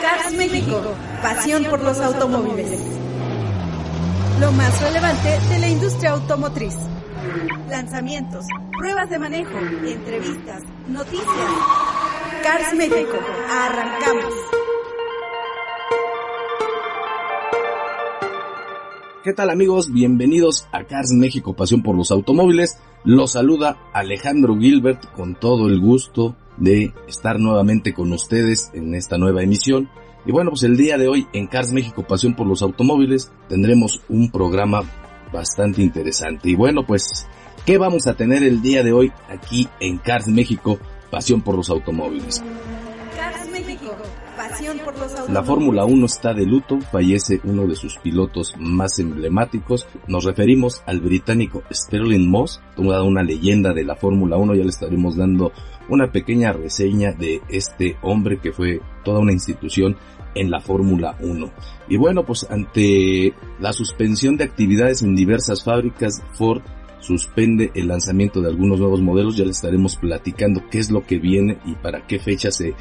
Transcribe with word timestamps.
Cars 0.00 0.32
México, 0.32 0.80
pasión 1.22 1.64
por 1.64 1.82
los 1.82 1.98
automóviles. 2.00 2.80
Lo 4.40 4.50
más 4.52 4.80
relevante 4.80 5.38
de 5.50 5.58
la 5.58 5.68
industria 5.68 6.12
automotriz. 6.12 6.74
Lanzamientos, 7.68 8.46
pruebas 8.78 9.10
de 9.10 9.18
manejo, 9.18 9.58
entrevistas, 9.58 10.62
noticias. 10.88 11.26
Cars 12.42 12.74
México, 12.74 13.18
arrancamos. 13.50 14.34
¿Qué 19.22 19.34
tal 19.34 19.50
amigos? 19.50 19.92
Bienvenidos 19.92 20.66
a 20.72 20.84
Cars 20.84 21.12
México, 21.12 21.54
pasión 21.54 21.82
por 21.82 21.94
los 21.94 22.10
automóviles. 22.10 22.80
Los 23.04 23.32
saluda 23.32 23.76
Alejandro 23.92 24.56
Gilbert 24.56 25.12
con 25.12 25.34
todo 25.34 25.66
el 25.68 25.78
gusto 25.78 26.36
de 26.60 26.94
estar 27.08 27.40
nuevamente 27.40 27.92
con 27.92 28.12
ustedes 28.12 28.70
en 28.74 28.94
esta 28.94 29.18
nueva 29.18 29.42
emisión. 29.42 29.90
Y 30.24 30.32
bueno, 30.32 30.50
pues 30.50 30.62
el 30.62 30.76
día 30.76 30.98
de 30.98 31.08
hoy 31.08 31.26
en 31.32 31.46
Cars 31.46 31.72
México 31.72 32.04
Pasión 32.06 32.36
por 32.36 32.46
los 32.46 32.62
Automóviles 32.62 33.32
tendremos 33.48 34.02
un 34.08 34.30
programa 34.30 34.82
bastante 35.32 35.82
interesante. 35.82 36.50
Y 36.50 36.54
bueno, 36.54 36.86
pues, 36.86 37.26
¿qué 37.64 37.78
vamos 37.78 38.06
a 38.06 38.14
tener 38.14 38.42
el 38.42 38.62
día 38.62 38.82
de 38.82 38.92
hoy 38.92 39.12
aquí 39.28 39.68
en 39.80 39.98
Cars 39.98 40.28
México 40.28 40.78
Pasión 41.10 41.40
por 41.40 41.56
los 41.56 41.70
Automóviles? 41.70 42.42
La 45.28 45.42
Fórmula 45.42 45.84
1 45.84 46.06
está 46.06 46.34
de 46.34 46.44
luto, 46.44 46.80
fallece 46.80 47.40
uno 47.44 47.66
de 47.66 47.76
sus 47.76 47.96
pilotos 47.98 48.54
más 48.58 48.98
emblemáticos. 48.98 49.86
Nos 50.08 50.24
referimos 50.24 50.82
al 50.86 51.00
británico 51.00 51.62
Sterling 51.72 52.28
Moss, 52.28 52.60
toda 52.76 53.02
una 53.02 53.22
leyenda 53.22 53.72
de 53.72 53.84
la 53.84 53.96
Fórmula 53.96 54.36
1, 54.36 54.54
ya 54.54 54.64
le 54.64 54.70
estaremos 54.70 55.16
dando 55.16 55.52
una 55.88 56.10
pequeña 56.10 56.52
reseña 56.52 57.12
de 57.12 57.40
este 57.48 57.96
hombre 58.02 58.38
que 58.38 58.52
fue 58.52 58.80
toda 59.04 59.20
una 59.20 59.32
institución 59.32 59.96
en 60.34 60.50
la 60.50 60.60
Fórmula 60.60 61.16
1. 61.20 61.50
Y 61.88 61.96
bueno, 61.96 62.24
pues 62.24 62.46
ante 62.50 63.34
la 63.60 63.72
suspensión 63.72 64.36
de 64.36 64.44
actividades 64.44 65.02
en 65.02 65.14
diversas 65.14 65.64
fábricas, 65.64 66.22
Ford 66.34 66.62
suspende 67.00 67.70
el 67.74 67.88
lanzamiento 67.88 68.40
de 68.40 68.48
algunos 68.48 68.78
nuevos 68.78 69.00
modelos, 69.00 69.36
ya 69.36 69.44
le 69.44 69.50
estaremos 69.50 69.96
platicando 69.96 70.62
qué 70.70 70.78
es 70.78 70.90
lo 70.90 71.04
que 71.04 71.18
viene 71.18 71.58
y 71.64 71.74
para 71.74 72.06
qué 72.06 72.18
fecha 72.18 72.50
se 72.50 72.74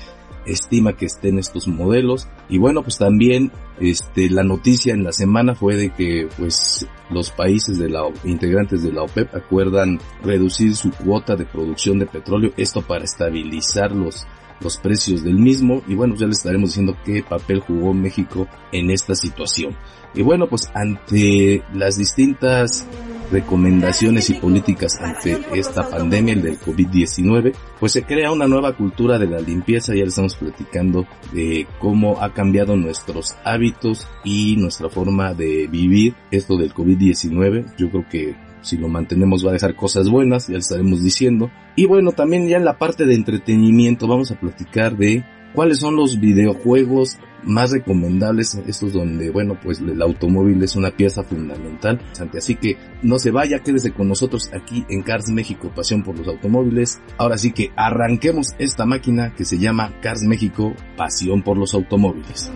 estima 0.52 0.94
que 0.94 1.06
estén 1.06 1.40
estos 1.40 1.68
modelos. 1.68 2.28
Y 2.50 2.58
bueno 2.58 2.84
pues 2.84 2.98
también 2.98 3.52
este 3.80 4.30
la 4.30 4.44
noticia 4.44 4.94
en 4.94 5.04
la 5.04 5.12
semana 5.12 5.56
fue 5.56 5.76
de 5.76 5.90
que 5.92 6.28
pues 6.38 6.88
los 7.10 7.32
países 7.32 7.78
de 7.80 7.90
la 7.90 8.04
integrantes 8.24 8.84
de 8.84 8.92
la 8.92 9.04
OPEP 9.04 9.36
acuerdan 9.36 10.00
reducir 10.24 10.76
su 10.76 10.92
cuota 10.92 11.36
de 11.36 11.46
producción 11.46 12.00
de 12.00 12.06
petróleo 12.06 12.52
esto 12.58 12.82
para 12.82 13.06
estabilizar 13.06 13.92
los 13.92 14.26
los 14.62 14.78
precios 14.78 15.24
del 15.24 15.36
mismo. 15.36 15.82
Y 15.88 15.96
bueno 15.96 16.16
ya 16.16 16.28
les 16.28 16.40
estaremos 16.40 16.72
diciendo 16.72 16.98
qué 17.06 17.24
papel 17.24 17.62
jugó 17.62 17.94
México 17.94 18.48
en 18.72 18.90
esta 18.92 19.16
situación. 19.16 19.76
Y 20.14 20.22
bueno 20.22 20.48
pues 20.48 20.70
ante 20.74 21.64
las 21.74 21.98
distintas 21.98 22.86
recomendaciones 23.32 24.30
y 24.30 24.36
políticas 24.36 24.98
ante 25.00 25.40
esta 25.54 25.90
pandemia, 25.90 26.34
el 26.34 26.42
del 26.42 26.60
COVID-19, 26.60 27.54
pues 27.80 27.92
se 27.92 28.04
crea 28.04 28.32
una 28.32 28.48
nueva 28.48 28.76
cultura 28.76 29.18
de 29.18 29.28
la 29.28 29.40
limpieza, 29.40 29.96
ya 29.96 30.04
estamos 30.04 30.36
platicando 30.36 31.06
de 31.32 31.68
cómo 31.80 32.22
ha 32.22 32.34
cambiado 32.34 32.76
nuestros 32.76 33.36
hábitos 33.44 34.08
y 34.24 34.56
nuestra 34.58 34.90
forma 34.90 35.34
de 35.34 35.68
vivir 35.68 36.16
esto 36.32 36.58
del 36.58 36.74
COVID-19, 36.74 37.76
yo 37.78 37.90
creo 37.90 38.06
que 38.10 38.49
si 38.62 38.78
lo 38.78 38.88
mantenemos 38.88 39.46
va 39.46 39.52
a 39.52 39.54
dejar 39.54 39.76
cosas 39.76 40.10
buenas, 40.10 40.48
ya 40.48 40.54
le 40.54 40.60
estaremos 40.60 41.04
diciendo. 41.04 41.52
Y 41.76 41.86
bueno, 41.86 42.12
también 42.12 42.48
ya 42.48 42.58
en 42.58 42.66
la 42.66 42.78
parte 42.78 43.06
de 43.06 43.16
entretenimiento 43.16 44.08
vamos 44.08 44.32
a 44.32 44.40
platicar 44.40 44.98
de 44.98 45.24
cuáles 45.54 45.80
son 45.80 45.96
los 45.96 46.20
videojuegos 46.20 47.18
más 47.44 47.72
recomendables, 47.72 48.56
estos 48.68 48.94
donde, 48.94 49.30
bueno, 49.30 49.58
pues 49.62 49.80
el 49.80 50.02
automóvil 50.02 50.62
es 50.62 50.76
una 50.76 50.92
pieza 50.92 51.24
fundamental. 51.24 52.02
Así 52.38 52.56
que 52.56 52.78
no 53.02 53.18
se 53.18 53.32
vaya, 53.32 53.60
quédese 53.60 53.92
con 53.92 54.08
nosotros 54.08 54.50
aquí 54.54 54.86
en 54.90 55.04
Cars 55.04 55.30
México, 55.30 55.72
pasión 55.74 56.04
por 56.04 56.18
los 56.18 56.28
automóviles. 56.28 57.00
Ahora 57.18 57.38
sí 57.38 57.52
que 57.52 57.72
arranquemos 57.76 58.50
esta 58.60 58.86
máquina 58.86 59.34
que 59.36 59.46
se 59.46 59.58
llama 59.58 59.94
Cars 60.02 60.24
México, 60.24 60.74
pasión 60.98 61.42
por 61.42 61.58
los 61.58 61.74
automóviles. 61.74 62.52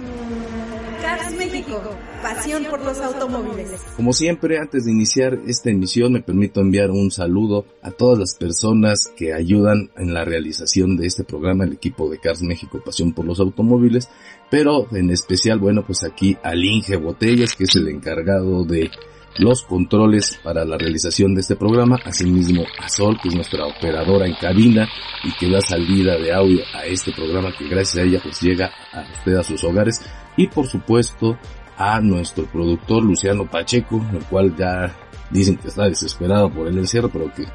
Cars 1.04 1.36
México, 1.36 1.82
pasión 2.22 2.64
por 2.64 2.82
los 2.82 2.98
automóviles. 3.00 3.74
Como 3.98 4.14
siempre, 4.14 4.58
antes 4.58 4.86
de 4.86 4.92
iniciar 4.92 5.38
esta 5.46 5.70
emisión, 5.70 6.14
me 6.14 6.22
permito 6.22 6.62
enviar 6.62 6.92
un 6.92 7.12
saludo 7.12 7.66
a 7.82 7.92
todas 7.92 8.18
las 8.18 8.36
personas 8.36 9.12
que 9.14 9.34
ayudan 9.34 9.92
en 9.98 10.14
la 10.14 10.24
realización 10.24 10.96
de 10.96 11.08
este 11.08 11.26
programa, 11.26 11.66
el 11.66 11.74
equipo 11.74 12.10
de 12.10 12.20
Cars 12.20 12.42
México 12.42 12.82
Pasión 12.86 13.12
por 13.12 13.26
los 13.26 13.42
Automóviles, 13.42 14.08
pero 14.50 14.88
en 14.96 15.10
especial, 15.10 15.60
bueno, 15.60 15.84
pues 15.86 16.06
aquí 16.06 16.38
al 16.42 16.64
Inge 16.64 16.96
Botellas, 16.96 17.54
que 17.54 17.66
es 17.66 17.76
el 17.76 17.90
encargado 17.90 18.64
de 18.64 18.90
los 19.38 19.64
controles 19.64 20.40
para 20.44 20.64
la 20.66 20.78
realización 20.78 21.34
de 21.34 21.42
este 21.42 21.56
programa, 21.56 22.00
asimismo 22.06 22.64
a 22.80 22.90
Sol, 22.90 23.18
que 23.22 23.30
es 23.30 23.36
nuestra 23.36 23.66
operadora 23.66 24.28
en 24.28 24.36
cabina 24.36 24.88
y 25.24 25.32
que 25.34 25.50
da 25.50 25.62
salida 25.62 26.18
de 26.18 26.34
audio 26.34 26.62
a 26.74 26.86
este 26.86 27.12
programa 27.12 27.52
que 27.58 27.68
gracias 27.68 28.04
a 28.04 28.08
ella 28.08 28.20
pues 28.22 28.42
llega 28.42 28.72
a 28.92 29.02
usted 29.18 29.36
a 29.36 29.44
sus 29.44 29.64
hogares 29.64 30.02
y 30.38 30.48
por 30.48 30.68
supuesto 30.68 31.38
a 31.78 32.00
nuestro 32.00 32.46
productor 32.46 33.04
Luciano 33.04 33.50
Pacheco, 33.50 34.06
el 34.14 34.24
cual 34.26 34.56
ya 34.56 34.96
dicen 35.32 35.58
que 35.58 35.70
está 35.70 35.86
desesperado 35.86 36.52
por 36.52 36.68
el 36.68 36.78
encierro, 36.78 37.10
pero 37.10 37.34
que 37.34 37.46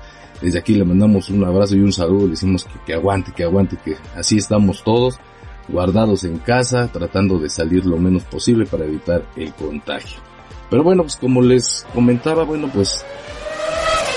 desde 0.43 0.59
aquí 0.59 0.75
le 0.75 0.85
mandamos 0.85 1.31
un 1.31 1.45
abrazo 1.45 1.77
y 1.77 1.81
un 1.81 1.93
saludo, 1.93 2.25
le 2.25 2.31
decimos 2.31 2.65
que, 2.65 2.79
que 2.87 2.95
aguante, 2.95 3.33
que 3.33 3.45
aguante, 3.45 3.77
que 3.85 3.97
así 4.17 4.39
estamos 4.39 4.83
todos 4.83 5.19
guardados 5.69 6.25
en 6.25 6.39
casa, 6.39 6.89
tratando 6.91 7.39
de 7.39 7.51
salir 7.51 7.85
lo 7.85 7.99
menos 7.99 8.25
posible 8.25 8.67
para 8.67 8.85
evitar 8.85 9.25
el 9.37 9.53
contagio. 9.53 10.19
Pero 10.71 10.83
bueno, 10.83 11.03
pues 11.03 11.17
como 11.17 11.41
les 11.43 11.87
comentaba, 11.95 12.45
bueno, 12.45 12.71
pues 12.73 13.05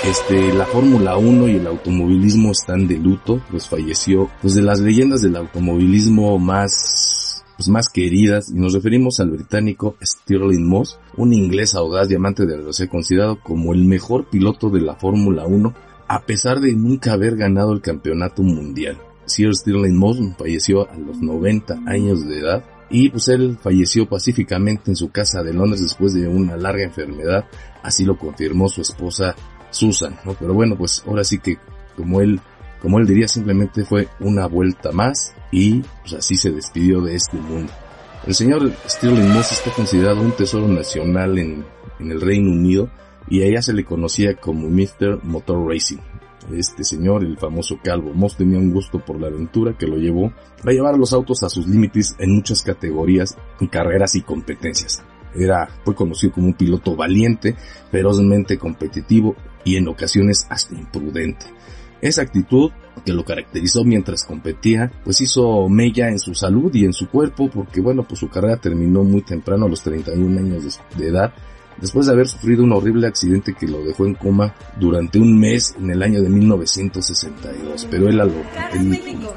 este, 0.03 0.53
la 0.53 0.66
Fórmula 0.66 1.16
1 1.16 1.47
y 1.47 1.56
el 1.57 1.67
automovilismo 1.67 2.51
están 2.51 2.88
de 2.88 2.97
luto, 2.97 3.41
pues 3.51 3.69
falleció, 3.69 4.29
pues 4.41 4.56
de 4.56 4.61
las 4.61 4.79
leyendas 4.79 5.22
del 5.22 5.35
automovilismo 5.35 6.40
más, 6.40 7.44
pues 7.56 7.69
más 7.69 7.88
queridas, 7.88 8.50
y 8.50 8.56
nos 8.56 8.73
referimos 8.73 9.19
al 9.19 9.29
británico 9.29 9.95
Stirling 10.03 10.67
Moss, 10.67 11.00
un 11.16 11.34
inglés 11.34 11.75
audaz 11.75 12.09
diamante 12.09 12.45
de 12.45 12.57
la 12.57 12.88
considerado 12.90 13.40
como 13.41 13.73
el 13.73 13.85
mejor 13.85 14.29
piloto 14.29 14.69
de 14.69 14.81
la 14.81 14.95
Fórmula 14.95 15.45
1, 15.45 15.73
a 16.07 16.25
pesar 16.25 16.59
de 16.59 16.73
nunca 16.73 17.13
haber 17.13 17.38
ganado 17.38 17.72
el 17.72 17.81
campeonato 17.81 18.41
mundial. 18.41 18.97
Sir 19.25 19.56
Stirling 19.56 19.95
Moss 19.95 20.17
falleció 20.38 20.90
a 20.90 20.97
los 20.97 21.22
90 21.22 21.79
años 21.85 22.28
de 22.28 22.40
edad 22.40 22.66
y 22.91 23.09
pues 23.09 23.29
él 23.29 23.57
falleció 23.62 24.07
pacíficamente 24.07 24.91
en 24.91 24.96
su 24.96 25.09
casa 25.09 25.41
de 25.41 25.53
Londres 25.53 25.81
después 25.81 26.13
de 26.13 26.28
una 26.28 26.57
larga 26.57 26.84
enfermedad, 26.84 27.46
así 27.81 28.03
lo 28.03 28.18
confirmó 28.18 28.68
su 28.68 28.81
esposa 28.81 29.35
Susan. 29.69 30.18
Pero 30.40 30.53
bueno, 30.53 30.75
pues 30.78 31.03
ahora 31.07 31.24
sí 31.24 31.40
que 31.40 31.58
como 31.96 32.20
él, 32.20 32.41
como 32.82 32.99
él 32.99 33.08
diría, 33.08 33.28
simplemente 33.28 33.85
fue 33.85 34.09
una 34.20 34.46
vuelta 34.46 34.91
más 34.91 35.34
y 35.52 35.82
pues 36.02 36.14
así 36.14 36.35
se 36.35 36.52
despidió 36.52 37.02
de 37.02 37.16
este 37.16 37.38
mundo. 37.38 37.72
El 38.28 38.35
señor 38.35 38.72
Stirling 38.88 39.34
Moss 39.34 39.53
está 39.53 39.72
considerado 39.72 40.22
un 40.22 40.34
tesoro 40.34 40.67
nacional 40.67 41.40
en, 41.40 41.66
en 41.99 42.11
el 42.11 42.22
Reino 42.22 42.52
Unido 42.52 42.91
y 43.29 43.55
a 43.55 43.61
se 43.61 43.73
le 43.73 43.85
conocía 43.85 44.35
como 44.35 44.67
Mr. 44.70 45.23
Motor 45.23 45.67
Racing 45.67 45.99
este 46.53 46.84
señor, 46.84 47.23
el 47.23 47.38
famoso 47.38 47.79
Calvo 47.84 48.14
Moss, 48.14 48.38
tenía 48.38 48.59
un 48.59 48.72
gusto 48.72 48.99
por 48.99 49.20
la 49.20 49.28
aventura 49.28 49.78
que 49.78 49.88
lo 49.88 49.97
llevó 49.97 50.32
a 50.64 50.72
llevar 50.72 50.97
los 50.97 51.14
autos 51.14 51.43
a 51.43 51.49
sus 51.49 51.67
límites 51.67 52.16
en 52.20 52.35
muchas 52.35 52.64
categorías, 52.64 53.38
carreras 53.70 54.16
y 54.16 54.22
competencias. 54.22 55.03
Era, 55.35 55.70
fue 55.85 55.96
conocido 55.96 56.34
como 56.34 56.47
un 56.47 56.53
piloto 56.53 56.96
valiente, 56.96 57.55
ferozmente 57.90 58.58
competitivo 58.58 59.35
y 59.64 59.78
en 59.78 59.88
ocasiones 59.88 60.46
hasta 60.49 60.76
imprudente. 60.76 61.46
Esa 62.02 62.23
actitud 62.23 62.72
que 63.05 63.14
lo 63.14 63.23
caracterizó 63.23 63.84
mientras 63.84 64.26
competía, 64.26 64.91
pues 65.03 65.22
hizo 65.22 65.70
mella 65.70 66.09
en 66.09 66.20
su 66.20 66.34
salud 66.34 66.73
y 66.73 66.85
en 66.85 66.93
su 66.93 67.08
cuerpo, 67.08 67.49
porque 67.49 67.79
bueno, 67.79 68.03
pues 68.03 68.20
su 68.20 68.29
carrera 68.29 68.58
terminó 68.58 69.03
muy 69.03 69.22
temprano, 69.22 69.66
a 69.66 69.70
los 69.70 69.82
31 69.84 70.40
años 70.40 70.79
de 70.97 71.08
edad, 71.08 71.34
después 71.81 72.05
de 72.05 72.13
haber 72.13 72.28
sufrido 72.28 72.63
un 72.63 72.72
horrible 72.72 73.07
accidente 73.07 73.53
que 73.53 73.67
lo 73.67 73.83
dejó 73.83 74.05
en 74.05 74.13
coma 74.13 74.53
durante 74.79 75.19
un 75.19 75.37
mes 75.37 75.75
en 75.78 75.89
el 75.89 76.01
año 76.01 76.22
de 76.22 76.29
1962. 76.29 77.87
Pero 77.89 78.07
él, 78.07 78.22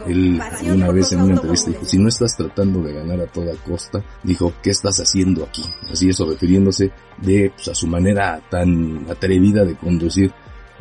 él, 0.07 0.41
una 0.71 0.91
vez 0.93 1.13
en 1.13 1.23
una 1.23 1.35
entrevista 1.35 1.71
dijo, 1.71 1.85
si 1.85 1.99
no 1.99 2.09
estás 2.09 2.37
tratando 2.37 2.83
de 2.83 2.93
ganar 2.93 3.21
a 3.21 3.27
toda 3.27 3.55
costa, 3.67 4.05
dijo, 4.23 4.53
¿qué 4.63 4.71
estás 4.71 4.99
haciendo 4.99 5.45
aquí? 5.45 5.65
Así 5.91 6.11
eso, 6.11 6.29
refiriéndose 6.29 6.93
de 7.23 7.51
pues, 7.55 7.69
a 7.69 7.75
su 7.75 7.87
manera 7.87 8.41
tan 8.51 9.07
atrevida 9.11 9.65
de 9.65 9.75
conducir. 9.75 10.33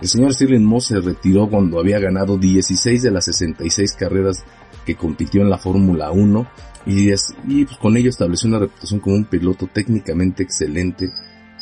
El 0.01 0.07
señor 0.07 0.33
Stirling 0.33 0.65
Moss 0.65 0.87
se 0.87 0.99
retiró 0.99 1.47
cuando 1.47 1.79
había 1.79 1.99
ganado 1.99 2.37
16 2.37 3.03
de 3.03 3.11
las 3.11 3.25
66 3.25 3.93
carreras 3.93 4.43
que 4.85 4.95
compitió 4.95 5.41
en 5.41 5.49
la 5.49 5.57
Fórmula 5.57 6.11
1 6.11 6.47
y, 6.85 7.11
y 7.11 7.65
pues, 7.65 7.77
con 7.79 7.95
ello 7.95 8.09
estableció 8.09 8.49
una 8.49 8.59
reputación 8.59 8.99
como 8.99 9.15
un 9.15 9.25
piloto 9.25 9.69
técnicamente 9.71 10.43
excelente 10.43 11.09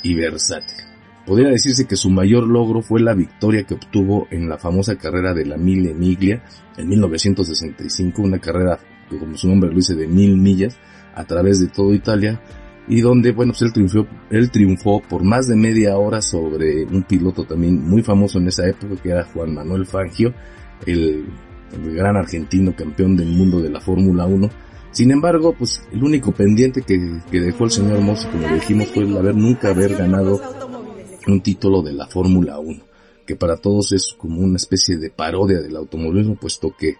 y 0.03 0.15
versátil. 0.15 0.77
Podría 1.25 1.50
decirse 1.50 1.86
que 1.86 1.95
su 1.95 2.09
mayor 2.09 2.48
logro 2.48 2.81
fue 2.81 3.00
la 3.00 3.13
victoria 3.13 3.63
que 3.63 3.75
obtuvo 3.75 4.27
en 4.31 4.50
la 4.50 4.57
famosa 4.57 4.98
carrera 4.98 5.33
de 5.33 5.45
la 5.45 5.57
Mille 5.57 5.94
Miglia 5.94 6.44
en 6.77 6.89
1965, 6.89 8.21
una 8.21 8.39
carrera 8.39 8.80
que 9.09 9.19
como 9.19 9.38
su 9.38 9.48
nombre 9.48 9.69
lo 9.69 9.75
dice 9.75 9.95
de 9.95 10.07
mil 10.07 10.38
millas 10.38 10.77
a 11.13 11.25
través 11.25 11.59
de 11.59 11.68
toda 11.68 11.94
Italia 11.94 12.42
y 12.88 13.01
donde 13.01 13.31
bueno 13.31 13.53
pues 13.53 13.62
él 13.62 13.74
triunfó, 13.74 14.07
él 14.31 14.50
triunfó 14.50 15.01
por 15.01 15.24
más 15.24 15.48
de 15.48 15.56
media 15.56 15.98
hora 15.98 16.21
sobre 16.21 16.86
un 16.86 17.03
piloto 17.03 17.44
también 17.44 17.88
muy 17.88 18.01
famoso 18.01 18.39
en 18.39 18.48
esa 18.48 18.68
época 18.68 18.95
que 19.01 19.09
era 19.09 19.25
Juan 19.25 19.53
Manuel 19.53 19.86
Fangio, 19.86 20.33
el, 20.88 21.25
el 21.74 21.94
gran 21.94 22.18
argentino 22.18 22.75
campeón 22.75 23.15
del 23.15 23.30
mundo 23.30 23.62
de 23.62 23.69
la 23.69 23.80
Fórmula 23.80 24.25
1 24.25 24.50
sin 24.92 25.12
embargo, 25.12 25.56
pues 25.58 25.82
el 25.92 26.04
único 26.04 26.32
pendiente 26.34 26.82
que, 26.82 26.98
dejó 27.32 27.66
el 27.66 27.72
señor 27.72 28.02
Moss, 28.02 28.26
como 28.26 28.48
dijimos, 28.54 28.90
fue 28.90 29.04
el 29.04 29.16
haber 29.16 29.36
nunca 29.36 29.70
haber 29.70 29.96
ganado 29.96 30.42
un 31.28 31.42
título 31.42 31.82
de 31.82 31.94
la 31.94 32.08
Fórmula 32.08 32.60
1, 32.60 32.84
que 33.26 33.36
para 33.36 33.58
todos 33.58 33.94
es 33.94 34.14
como 34.18 34.42
una 34.42 34.58
especie 34.58 34.98
de 34.98 35.10
parodia 35.10 35.62
del 35.62 35.78
automovilismo, 35.78 36.36
puesto 36.36 36.76
que 36.78 36.98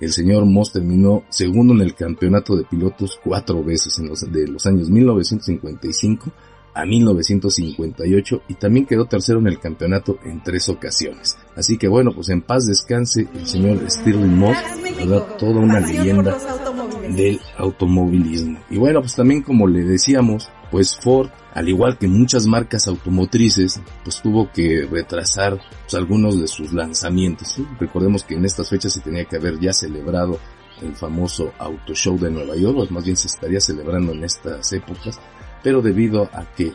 el 0.00 0.12
señor 0.12 0.46
Moss 0.46 0.72
terminó 0.72 1.24
segundo 1.28 1.74
en 1.74 1.80
el 1.80 1.94
campeonato 1.94 2.56
de 2.56 2.64
pilotos 2.64 3.18
cuatro 3.22 3.62
veces 3.62 3.98
en 3.98 4.08
los, 4.08 4.20
de 4.20 4.46
los 4.46 4.66
años 4.66 4.90
1955 4.90 6.32
a 6.74 6.84
1958 6.84 8.42
y 8.48 8.54
también 8.54 8.84
quedó 8.84 9.06
tercero 9.06 9.38
en 9.38 9.46
el 9.46 9.58
campeonato 9.58 10.18
en 10.24 10.42
tres 10.42 10.68
ocasiones. 10.68 11.38
Así 11.54 11.78
que 11.78 11.88
bueno, 11.88 12.12
pues 12.14 12.28
en 12.28 12.42
paz 12.42 12.66
descanse 12.66 13.26
el 13.34 13.46
señor 13.46 13.90
Stirling 13.90 14.38
Moss, 14.38 14.56
verdad, 14.98 15.36
toda 15.38 15.60
una 15.60 15.80
leyenda 15.80 16.36
del 17.08 17.40
automovilismo. 17.56 18.60
Y 18.70 18.78
bueno, 18.78 19.00
pues 19.00 19.14
también 19.14 19.42
como 19.42 19.66
le 19.66 19.84
decíamos, 19.84 20.50
pues 20.70 20.96
Ford, 20.96 21.30
al 21.54 21.68
igual 21.68 21.98
que 21.98 22.08
muchas 22.08 22.46
marcas 22.46 22.86
automotrices, 22.88 23.80
pues 24.04 24.20
tuvo 24.20 24.50
que 24.52 24.86
retrasar 24.90 25.58
pues, 25.82 25.94
algunos 25.94 26.40
de 26.40 26.48
sus 26.48 26.72
lanzamientos. 26.72 27.56
Recordemos 27.78 28.24
que 28.24 28.34
en 28.34 28.44
estas 28.44 28.68
fechas 28.68 28.92
se 28.92 29.00
tenía 29.00 29.24
que 29.24 29.36
haber 29.36 29.58
ya 29.58 29.72
celebrado 29.72 30.38
el 30.82 30.94
famoso 30.94 31.52
Auto 31.58 31.94
Show 31.94 32.18
de 32.18 32.30
Nueva 32.30 32.56
York, 32.56 32.76
o 32.78 32.92
más 32.92 33.04
bien 33.04 33.16
se 33.16 33.28
estaría 33.28 33.60
celebrando 33.60 34.12
en 34.12 34.24
estas 34.24 34.72
épocas, 34.72 35.18
pero 35.62 35.80
debido 35.80 36.24
a 36.32 36.44
que 36.54 36.72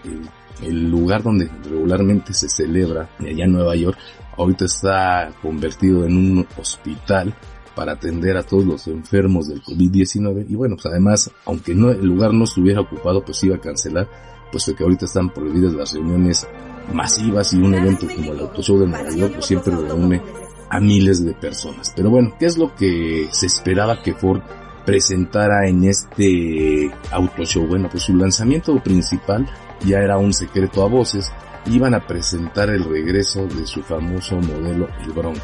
el, 0.63 0.89
lugar 0.89 1.23
donde 1.23 1.49
regularmente 1.63 2.33
se 2.33 2.49
celebra, 2.49 3.09
allá 3.19 3.45
en 3.45 3.51
Nueva 3.51 3.75
York, 3.75 3.97
ahorita 4.37 4.65
está 4.65 5.31
convertido 5.41 6.05
en 6.05 6.17
un 6.17 6.47
hospital 6.57 7.35
para 7.75 7.93
atender 7.93 8.37
a 8.37 8.43
todos 8.43 8.65
los 8.65 8.87
enfermos 8.87 9.47
del 9.47 9.61
COVID-19 9.61 10.45
y 10.49 10.55
bueno, 10.55 10.75
pues 10.75 10.87
además, 10.87 11.31
aunque 11.45 11.73
no, 11.73 11.89
el 11.89 12.05
lugar 12.05 12.33
no 12.33 12.43
estuviera 12.43 12.81
ocupado, 12.81 13.23
pues 13.23 13.43
iba 13.43 13.55
a 13.55 13.61
cancelar, 13.61 14.09
puesto 14.51 14.75
que 14.75 14.83
ahorita 14.83 15.05
están 15.05 15.29
prohibidas 15.29 15.73
las 15.73 15.93
reuniones 15.93 16.47
masivas 16.93 17.53
y 17.53 17.57
un 17.57 17.73
evento 17.73 18.07
como 18.13 18.33
el 18.33 18.39
Auto 18.39 18.61
Show 18.61 18.79
de 18.79 18.87
Nueva 18.87 19.09
York 19.11 19.33
pues 19.33 19.45
siempre 19.45 19.75
reúne 19.75 20.21
a 20.69 20.79
miles 20.79 21.23
de 21.23 21.33
personas. 21.33 21.91
Pero 21.95 22.09
bueno, 22.09 22.33
¿qué 22.39 22.45
es 22.45 22.57
lo 22.57 22.73
que 22.75 23.29
se 23.31 23.45
esperaba 23.45 24.01
que 24.01 24.13
Ford 24.13 24.41
presentara 24.85 25.67
en 25.67 25.83
este 25.85 26.91
auto 27.11 27.43
show. 27.45 27.65
Bueno, 27.67 27.89
pues 27.89 28.03
su 28.03 28.15
lanzamiento 28.15 28.75
principal 28.81 29.47
ya 29.85 29.99
era 29.99 30.17
un 30.17 30.33
secreto 30.33 30.83
a 30.83 30.87
voces. 30.87 31.31
Iban 31.65 31.93
a 31.93 32.05
presentar 32.05 32.69
el 32.69 32.83
regreso 32.83 33.45
de 33.45 33.65
su 33.67 33.83
famoso 33.83 34.37
modelo, 34.37 34.87
el 35.05 35.11
Bronco. 35.11 35.39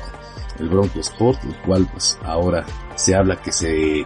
El 0.60 0.70
Bronco 0.70 1.00
Sport, 1.00 1.44
el 1.44 1.56
cual 1.58 1.88
pues 1.92 2.18
ahora 2.24 2.66
se 2.96 3.16
habla 3.16 3.36
que 3.42 3.52
se 3.52 4.06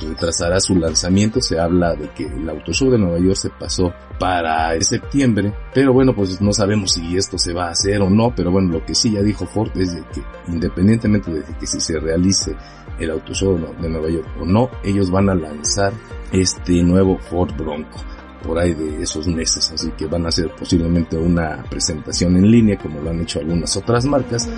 retrasará 0.00 0.60
su 0.60 0.74
lanzamiento. 0.76 1.40
Se 1.40 1.58
habla 1.58 1.94
de 1.94 2.08
que 2.10 2.26
el 2.26 2.48
Auto 2.48 2.72
Show 2.72 2.90
de 2.90 2.98
Nueva 2.98 3.18
York 3.18 3.36
se 3.36 3.50
pasó 3.50 3.92
para 4.18 4.78
septiembre, 4.80 5.54
pero 5.74 5.92
bueno, 5.92 6.14
pues 6.14 6.40
no 6.40 6.52
sabemos 6.52 6.92
si 6.92 7.16
esto 7.16 7.38
se 7.38 7.52
va 7.52 7.68
a 7.68 7.70
hacer 7.70 8.00
o 8.02 8.10
no, 8.10 8.34
pero 8.34 8.50
bueno, 8.50 8.72
lo 8.72 8.84
que 8.84 8.94
sí 8.94 9.12
ya 9.12 9.22
dijo 9.22 9.46
Ford 9.46 9.70
es 9.76 9.94
que 10.12 10.22
independientemente 10.48 11.30
de 11.30 11.42
que 11.58 11.66
si 11.66 11.80
se 11.80 11.98
realice 11.98 12.54
el 12.98 13.10
Auto 13.10 13.32
Show 13.32 13.58
de 13.80 13.88
Nueva 13.88 14.10
York 14.10 14.28
o 14.40 14.44
no, 14.44 14.70
ellos 14.84 15.10
van 15.10 15.30
a 15.30 15.34
lanzar 15.34 15.92
este 16.32 16.82
nuevo 16.82 17.18
Ford 17.18 17.54
Bronco 17.56 17.98
por 18.42 18.58
ahí 18.58 18.74
de 18.74 19.02
esos 19.02 19.26
meses, 19.26 19.70
así 19.70 19.90
que 19.92 20.06
van 20.06 20.24
a 20.24 20.28
hacer 20.28 20.50
posiblemente 20.54 21.16
una 21.16 21.62
presentación 21.68 22.36
en 22.36 22.50
línea 22.50 22.78
como 22.78 23.00
lo 23.00 23.10
han 23.10 23.20
hecho 23.20 23.38
algunas 23.38 23.76
otras 23.76 24.06
marcas 24.06 24.48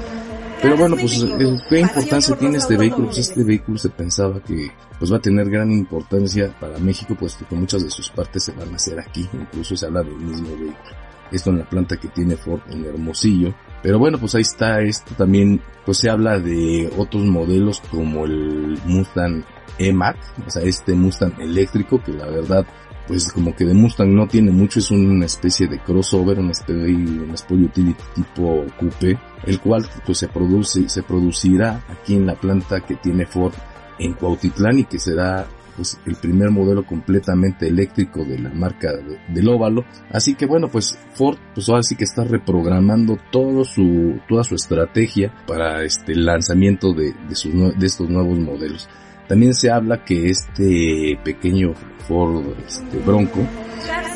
pero 0.63 0.77
bueno, 0.77 0.97
pues 0.97 1.23
eh, 1.23 1.59
qué 1.69 1.81
importancia 1.81 2.37
tiene 2.37 2.59
este 2.59 2.77
vehículo. 2.77 3.07
Pues 3.07 3.19
este 3.19 3.43
vehículo 3.43 3.79
se 3.79 3.91
pensaba 3.91 4.41
que 4.41 4.71
pues 4.99 5.13
va 5.13 5.17
a 5.17 5.21
tener 5.21 5.51
gran 5.51 5.73
importancia 5.73 6.55
para 6.61 6.79
México, 6.79 7.17
puesto 7.19 7.47
que 7.49 7.55
muchas 7.55 7.83
de 7.83 7.91
sus 7.91 8.11
partes 8.11 8.45
se 8.45 8.53
van 8.53 8.73
a 8.73 8.77
hacer 8.77 8.99
aquí. 9.01 9.29
Incluso 9.33 9.77
se 9.77 9.87
habla 9.87 10.03
del 10.03 10.17
mismo 10.17 10.49
vehículo. 10.49 10.97
Esto 11.31 11.51
en 11.51 11.59
la 11.59 11.69
planta 11.69 11.97
que 11.97 12.09
tiene 12.09 12.37
Ford 12.37 12.61
en 12.71 12.85
Hermosillo. 12.85 13.55
Pero 13.83 13.99
bueno, 13.99 14.19
pues 14.19 14.35
ahí 14.35 14.43
está 14.43 14.81
esto 14.81 15.15
también, 15.17 15.61
pues 15.85 15.99
se 15.99 16.09
habla 16.09 16.39
de 16.39 16.93
otros 16.97 17.25
modelos 17.25 17.83
como 17.91 18.25
el 18.25 18.79
Mustang 18.85 19.45
E-Mac, 19.79 20.17
o 20.47 20.51
sea, 20.51 20.63
este 20.63 20.95
Mustang 20.95 21.41
eléctrico 21.41 22.01
que 22.01 22.13
la 22.13 22.27
verdad 22.27 22.65
pues 23.13 23.31
como 23.31 23.55
que 23.55 23.67
de 23.67 23.75
Mustang 23.75 24.15
no 24.15 24.27
tiene 24.27 24.51
mucho, 24.51 24.79
es 24.79 24.91
una 24.91 25.27
especie 25.27 25.67
de 25.67 25.79
crossover, 25.81 26.39
especie 26.39 26.75
de 26.75 26.95
un 26.95 27.35
Utility 27.65 27.95
tipo 28.15 28.65
coupé, 28.81 29.19
el 29.45 29.61
cual 29.61 29.87
pues 30.07 30.17
se 30.17 30.29
produce, 30.29 30.89
se 30.89 31.03
producirá 31.03 31.85
aquí 31.91 32.15
en 32.15 32.25
la 32.25 32.37
planta 32.37 32.81
que 32.81 32.95
tiene 32.95 33.27
Ford 33.27 33.53
en 33.99 34.15
Cuautitlán 34.15 34.79
y 34.79 34.85
que 34.85 34.99
será 34.99 35.47
pues 35.77 36.01
el 36.07 36.17
primer 36.17 36.51
modelo 36.51 36.87
completamente 36.87 37.69
eléctrico 37.69 38.25
de 38.25 38.39
la 38.39 38.49
marca 38.49 38.93
del 39.29 39.49
óvalo. 39.49 39.85
Así 40.11 40.35
que 40.35 40.47
bueno, 40.47 40.69
pues 40.69 40.99
Ford 41.13 41.37
pues 41.55 41.69
ahora 41.69 41.83
sí 41.83 41.97
que 41.97 42.05
está 42.05 42.25
reprogramando 42.25 43.19
todo 43.31 43.67
su, 43.67 44.21
toda 44.27 44.43
su 44.43 44.55
estrategia 44.55 45.35
para 45.47 45.85
este 45.85 46.15
lanzamiento 46.15 46.95
de, 46.95 47.13
de, 47.29 47.35
sus, 47.35 47.53
de 47.79 47.87
estos 47.87 48.09
nuevos 48.09 48.39
modelos. 48.39 48.89
También 49.33 49.55
se 49.55 49.71
habla 49.71 50.05
que 50.05 50.29
este 50.29 51.19
pequeño 51.25 51.73
Ford 52.07 52.45
este, 52.69 52.99
Bronco 52.99 53.41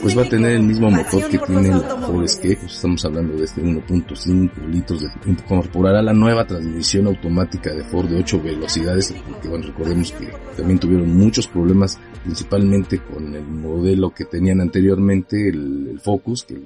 pues 0.03 0.15
va 0.15 0.21
a 0.21 0.29
tener 0.29 0.53
el 0.53 0.63
mismo 0.63 0.91
motor 0.91 1.27
que 1.31 1.39
tiene 1.39 1.71
la 1.71 1.97
Ford 2.07 2.23
Escape, 2.23 2.59
pues 2.61 2.75
estamos 2.75 3.03
hablando 3.03 3.35
de 3.35 3.45
este 3.45 3.63
1.5 3.63 4.69
litros 4.69 5.01
de 5.01 5.09
incorporará 5.25 6.03
la 6.03 6.13
nueva 6.13 6.47
transmisión 6.47 7.07
automática 7.07 7.73
de 7.73 7.83
Ford 7.85 8.11
de 8.11 8.19
8 8.19 8.43
velocidades, 8.43 9.15
porque 9.27 9.49
bueno, 9.49 9.67
recordemos 9.69 10.13
que 10.13 10.29
también 10.55 10.79
tuvieron 10.79 11.09
muchos 11.17 11.49
problemas 11.49 11.99
principalmente 12.23 12.99
con 12.99 13.35
el 13.35 13.47
modelo 13.47 14.13
que 14.13 14.27
tenían 14.27 14.61
anteriormente, 14.61 15.49
el, 15.49 15.99
Focus, 16.05 16.45
que 16.45 16.59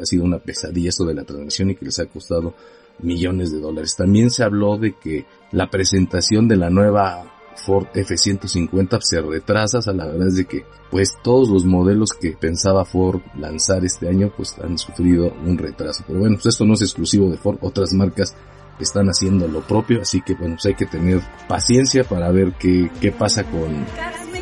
ha 0.00 0.06
sido 0.06 0.22
una 0.22 0.38
pesadilla 0.38 0.90
esto 0.90 1.04
de 1.04 1.14
la 1.14 1.24
transmisión 1.24 1.70
y 1.70 1.74
que 1.74 1.86
les 1.86 1.98
ha 1.98 2.06
costado 2.06 2.54
millones 3.00 3.50
de 3.50 3.58
dólares. 3.58 3.96
También 3.96 4.30
se 4.30 4.44
habló 4.44 4.78
de 4.78 4.92
que 4.92 5.26
la 5.50 5.68
presentación 5.68 6.46
de 6.46 6.56
la 6.56 6.70
nueva 6.70 7.31
Ford 7.56 7.86
F-150 7.94 8.98
se 9.00 9.20
retrasa, 9.20 9.78
o 9.78 9.82
sea, 9.82 9.92
la 9.92 10.06
verdad 10.06 10.28
es 10.28 10.36
de 10.36 10.44
que 10.46 10.64
pues 10.90 11.16
todos 11.22 11.48
los 11.48 11.64
modelos 11.64 12.10
que 12.12 12.32
pensaba 12.32 12.84
Ford 12.84 13.20
lanzar 13.36 13.84
este 13.84 14.08
año 14.08 14.32
pues 14.36 14.56
han 14.62 14.78
sufrido 14.78 15.32
un 15.44 15.58
retraso. 15.58 16.04
Pero 16.06 16.20
bueno, 16.20 16.36
pues 16.36 16.46
esto 16.46 16.64
no 16.64 16.74
es 16.74 16.82
exclusivo 16.82 17.30
de 17.30 17.38
Ford, 17.38 17.58
otras 17.60 17.92
marcas 17.92 18.34
están 18.80 19.06
haciendo 19.08 19.48
lo 19.48 19.60
propio, 19.60 20.02
así 20.02 20.20
que 20.20 20.34
bueno, 20.34 20.54
pues 20.54 20.66
hay 20.66 20.74
que 20.74 20.86
tener 20.86 21.20
paciencia 21.48 22.04
para 22.04 22.30
ver 22.30 22.54
qué, 22.58 22.90
qué 23.00 23.12
pasa 23.12 23.44
con 23.44 23.84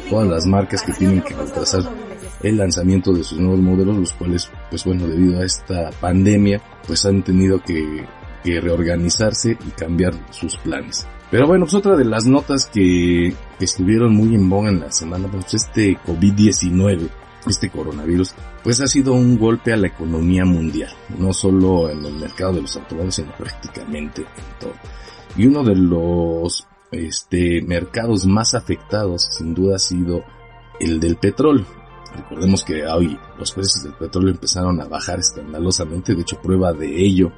todas 0.08 0.28
las 0.28 0.46
marcas 0.46 0.82
que 0.82 0.92
tienen 0.92 1.22
que 1.22 1.34
retrasar 1.34 1.82
el 2.42 2.56
lanzamiento 2.56 3.12
de 3.12 3.22
sus 3.22 3.38
nuevos 3.38 3.60
modelos, 3.60 3.96
los 3.96 4.12
cuales 4.12 4.50
pues 4.70 4.84
bueno, 4.84 5.06
debido 5.06 5.40
a 5.40 5.44
esta 5.44 5.90
pandemia 6.00 6.62
pues 6.86 7.04
han 7.04 7.22
tenido 7.22 7.60
que, 7.62 8.06
que 8.42 8.60
reorganizarse 8.60 9.52
y 9.52 9.70
cambiar 9.70 10.14
sus 10.32 10.56
planes. 10.56 11.06
Pero 11.30 11.46
bueno, 11.46 11.64
pues 11.64 11.74
otra 11.74 11.96
de 11.96 12.04
las 12.04 12.26
notas 12.26 12.66
que, 12.66 13.32
estuvieron 13.60 14.14
muy 14.14 14.34
en 14.34 14.48
boga 14.48 14.70
en 14.70 14.80
la 14.80 14.90
semana, 14.90 15.28
pues 15.30 15.54
este 15.54 15.96
COVID-19, 15.98 17.08
este 17.46 17.70
coronavirus, 17.70 18.34
pues 18.64 18.80
ha 18.80 18.88
sido 18.88 19.12
un 19.12 19.38
golpe 19.38 19.72
a 19.72 19.76
la 19.76 19.86
economía 19.86 20.44
mundial, 20.44 20.90
no 21.18 21.32
solo 21.32 21.88
en 21.88 22.04
el 22.04 22.14
mercado 22.14 22.54
de 22.54 22.62
los 22.62 22.76
automóviles, 22.76 23.16
sino 23.16 23.32
prácticamente 23.36 24.22
en 24.22 24.58
todo. 24.58 24.72
Y 25.36 25.46
uno 25.46 25.62
de 25.62 25.76
los 25.76 26.66
este, 26.90 27.62
mercados 27.62 28.26
más 28.26 28.54
afectados, 28.54 29.28
sin 29.36 29.54
duda, 29.54 29.76
ha 29.76 29.78
sido 29.78 30.24
el 30.80 30.98
del 30.98 31.16
petróleo. 31.16 31.66
Recordemos 32.16 32.64
que 32.64 32.84
hoy 32.86 33.16
los 33.38 33.52
precios 33.52 33.84
del 33.84 33.92
petróleo 33.92 34.32
empezaron 34.32 34.80
a 34.80 34.86
bajar 34.86 35.20
escandalosamente, 35.20 36.14
de 36.14 36.22
hecho 36.22 36.40
prueba 36.40 36.72
de 36.72 36.88
ello 36.88 37.30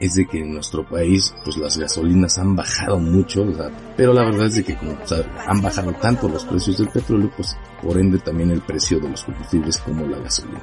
es 0.00 0.14
de 0.14 0.26
que 0.26 0.40
en 0.40 0.52
nuestro 0.52 0.84
país 0.86 1.34
pues 1.44 1.56
las 1.56 1.78
gasolinas 1.78 2.38
han 2.38 2.54
bajado 2.54 2.98
mucho, 2.98 3.46
pero 3.96 4.12
la 4.12 4.24
verdad 4.24 4.46
es 4.46 4.56
de 4.56 4.64
que 4.64 4.76
como 4.76 4.96
han 5.46 5.62
bajado 5.62 5.92
tanto 5.94 6.28
los 6.28 6.44
precios 6.44 6.78
del 6.78 6.88
petróleo, 6.88 7.30
pues 7.36 7.56
por 7.82 7.98
ende 7.98 8.18
también 8.18 8.50
el 8.50 8.60
precio 8.62 9.00
de 9.00 9.08
los 9.08 9.24
combustibles 9.24 9.78
como 9.78 10.06
la 10.06 10.18
gasolina. 10.18 10.62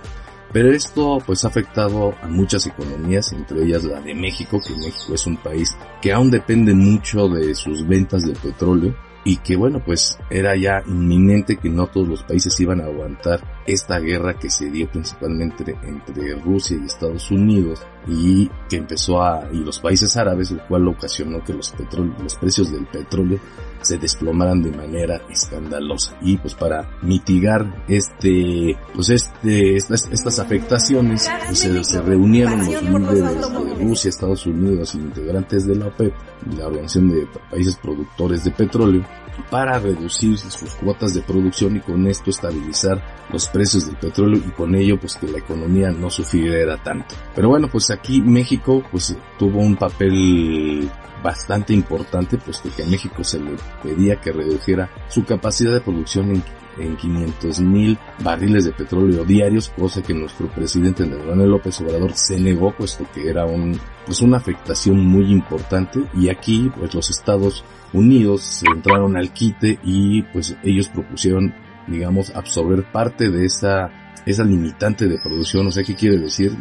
Pero 0.52 0.72
esto 0.72 1.18
pues 1.26 1.44
ha 1.44 1.48
afectado 1.48 2.14
a 2.22 2.28
muchas 2.28 2.68
economías, 2.68 3.34
entre 3.34 3.64
ellas 3.64 3.84
la 3.86 4.00
de 4.02 4.14
México, 4.14 4.62
que 4.66 4.76
México 4.76 5.16
es 5.16 5.26
un 5.26 5.38
país 5.38 5.76
que 6.00 6.14
aún 6.14 6.30
depende 6.30 6.76
mucho 6.76 7.28
de 7.28 7.56
sus 7.56 7.88
ventas 7.88 8.24
de 8.24 8.34
petróleo 8.34 8.96
y 9.26 9.38
que 9.38 9.56
bueno 9.56 9.82
pues 9.84 10.18
era 10.30 10.56
ya 10.56 10.84
inminente 10.86 11.58
que 11.58 11.70
no 11.70 11.88
todos 11.88 12.08
los 12.08 12.24
países 12.24 12.60
iban 12.60 12.82
a 12.82 12.86
aguantar 12.86 13.42
esta 13.66 14.00
guerra 14.00 14.38
que 14.38 14.50
se 14.50 14.70
dio 14.70 14.90
principalmente 14.90 15.76
entre 15.84 16.36
Rusia 16.36 16.78
y 16.80 16.86
Estados 16.86 17.32
Unidos 17.32 17.86
y 18.08 18.50
que 18.70 18.78
empezó 18.78 19.22
a 19.22 19.48
y 19.52 19.60
los 19.60 19.80
países 19.80 20.16
árabes 20.18 20.52
lo 20.52 20.66
cual 20.68 20.88
ocasionó 20.88 21.44
que 21.44 21.54
los 21.54 21.72
petróleo, 21.72 22.16
los 22.22 22.36
precios 22.36 22.72
del 22.72 22.86
petróleo 22.86 23.40
se 23.84 23.98
desplomaran 23.98 24.64
de 24.64 24.72
manera 24.72 25.22
escandalosa 25.30 26.18
y 26.22 26.38
pues 26.38 26.54
para 26.54 26.90
mitigar 27.02 27.84
este 27.88 28.78
pues 28.94 29.10
este 29.10 29.76
estas, 29.76 30.40
afectaciones 30.40 31.30
pues 31.46 31.60
se, 31.60 31.84
se 31.84 32.02
reunieron 32.02 32.60
los 32.60 32.68
líderes 32.68 33.42
de 33.42 33.76
Rusia, 33.84 34.10
Estados 34.10 34.46
Unidos 34.46 34.96
y 34.96 35.00
integrantes 35.00 35.68
de 35.68 35.76
la 35.76 35.88
OPEP, 35.88 36.14
la 36.58 36.68
Organización 36.68 37.10
de 37.10 37.28
Países 37.50 37.76
Productores 37.76 38.44
de 38.44 38.52
Petróleo 38.52 39.06
para 39.50 39.80
reducir 39.80 40.38
sus 40.38 40.76
cuotas 40.76 41.14
de 41.14 41.22
producción 41.22 41.78
y 41.78 41.80
con 41.80 42.08
esto 42.08 42.30
estabilizar 42.30 43.02
los 43.32 43.48
precios 43.48 43.86
del 43.88 43.98
petróleo 43.98 44.42
y 44.46 44.52
con 44.52 44.76
ello 44.76 45.00
pues 45.00 45.16
que 45.16 45.28
la 45.28 45.40
economía 45.40 45.92
no 45.92 46.10
sufriera 46.10 46.82
tanto. 46.82 47.16
Pero 47.36 47.50
bueno, 47.50 47.68
pues 47.72 47.90
aquí 47.92 48.22
México 48.22 48.84
pues 48.92 49.16
tuvo 49.38 49.60
un 49.60 49.76
papel 49.76 50.90
bastante 51.24 51.74
importante 51.74 52.38
puesto 52.38 52.70
que 52.76 52.84
a 52.84 52.88
México 52.88 53.24
se 53.24 53.40
le 53.40 53.52
pedía 53.82 54.20
que 54.20 54.32
redujera 54.32 54.90
su 55.10 55.24
capacidad 55.24 55.74
de 55.74 55.82
producción 55.82 56.32
en 56.32 56.44
en 56.78 56.96
500 56.96 57.60
mil 57.62 57.98
barriles 58.24 58.66
de 58.66 58.72
petróleo 58.72 59.24
diarios, 59.24 59.70
cosa 59.70 60.02
que 60.02 60.14
nuestro 60.14 60.48
presidente 60.48 61.06
Manuel 61.06 61.52
López 61.52 61.80
Obrador 61.82 62.14
se 62.14 62.40
negó, 62.40 62.72
puesto 62.72 63.06
que 63.14 63.30
era 63.30 63.46
un, 63.46 63.80
pues 64.06 64.22
una 64.22 64.38
afectación 64.38 65.06
muy 65.06 65.32
importante. 65.32 66.04
Y 66.14 66.30
aquí, 66.30 66.72
pues 66.76 66.94
los 66.94 67.10
Estados 67.10 67.64
Unidos 67.92 68.42
se 68.42 68.68
entraron 68.68 69.18
al 69.18 69.32
quite 69.34 69.80
y 69.84 70.24
pues 70.24 70.56
ellos 70.64 70.90
propusieron, 70.90 71.54
digamos, 71.88 72.32
absorber 72.36 72.92
parte 72.92 73.30
de 73.30 73.46
esa, 73.46 73.90
esa 74.26 74.44
limitante 74.44 75.08
de 75.08 75.20
producción. 75.20 75.68
O 75.68 75.72
sea, 75.72 75.84
¿qué 75.84 75.96
quiere 75.96 76.18
decir? 76.18 76.56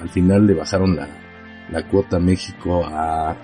Al 0.00 0.10
final 0.10 0.46
le 0.46 0.54
bajaron 0.54 0.96
la, 0.96 1.08
la 1.70 1.86
cuota 1.88 2.16
a 2.16 2.20
México 2.20 2.84
a 2.84 3.36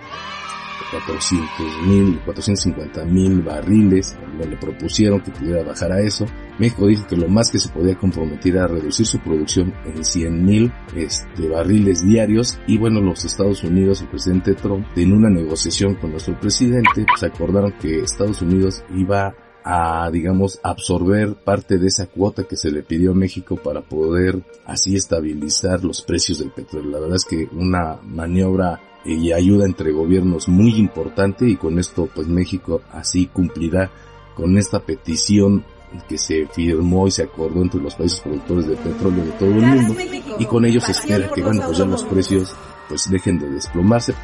400 0.91 1.49
mil, 1.87 2.21
450 2.25 3.05
mil 3.05 3.43
barriles, 3.43 4.17
le 4.39 4.57
propusieron 4.57 5.21
que 5.21 5.31
pudiera 5.31 5.63
bajar 5.63 5.93
a 5.93 6.01
eso. 6.01 6.27
México 6.59 6.87
dijo 6.87 7.07
que 7.07 7.17
lo 7.17 7.29
más 7.29 7.51
que 7.51 7.59
se 7.59 7.69
podía 7.69 7.97
comprometer 7.97 8.57
era 8.57 8.67
reducir 8.67 9.07
su 9.07 9.19
producción 9.21 9.73
en 9.85 10.05
100 10.05 10.45
mil 10.45 10.73
este, 10.97 11.49
barriles 11.49 12.05
diarios 12.05 12.59
y 12.67 12.79
bueno, 12.79 13.01
los 13.01 13.25
Estados 13.25 13.63
Unidos, 13.63 14.01
el 14.03 14.09
presidente 14.09 14.55
Trump, 14.55 14.87
en 14.97 15.13
una 15.13 15.31
negociación 15.31 15.95
con 15.95 16.13
nuestro 16.13 16.39
presidente, 16.41 17.07
pues 17.07 17.23
acordaron 17.23 17.73
que 17.73 18.01
Estados 18.01 18.43
Unidos 18.43 18.85
iba 18.95 19.35
a, 19.71 20.11
digamos, 20.11 20.61
absorber 20.63 21.35
parte 21.35 21.77
de 21.77 21.89
esa 21.89 22.07
cuota 22.07 22.45
que 22.45 22.57
se 22.57 22.71
le 22.71 22.83
pidió 22.83 23.11
a 23.11 23.15
México 23.15 23.57
para 23.57 23.83
poder 23.83 24.41
así 24.65 24.97
estabilizar 24.97 25.85
los 25.85 26.01
precios 26.01 26.39
del 26.39 26.51
petróleo. 26.51 26.91
La 26.91 27.01
verdad 27.01 27.17
es 27.17 27.27
que 27.27 27.47
una 27.53 27.99
maniobra 28.03 28.81
y 29.05 29.31
ayuda 29.31 29.67
entre 29.67 29.93
gobiernos 29.93 30.49
muy 30.49 30.75
importante 30.77 31.47
y 31.47 31.57
con 31.57 31.79
esto 31.79 32.09
pues 32.15 32.27
México 32.29 32.81
así 32.93 33.27
cumplirá 33.27 33.91
con 34.35 34.57
esta 34.57 34.81
petición 34.81 35.63
que 36.09 36.17
se 36.17 36.47
firmó 36.47 37.07
y 37.07 37.11
se 37.11 37.25
acordó 37.25 37.61
entre 37.61 37.81
los 37.81 37.95
países 37.95 38.21
productores 38.21 38.69
de 38.69 38.77
petróleo 38.77 39.25
de 39.25 39.33
todo 39.33 39.51
el 39.51 39.61
mundo 39.61 39.95
y 40.39 40.47
con 40.47 40.65
ello 40.65 40.81
se 40.81 40.93
espera 40.93 41.31
que 41.31 41.43
bueno 41.43 41.63
pues 41.67 41.79
ya 41.79 41.85
los 41.85 42.05
precios 42.05 42.55
pues 42.89 43.11
dejen 43.11 43.39
de 43.39 43.49
desplomarse, 43.51 44.15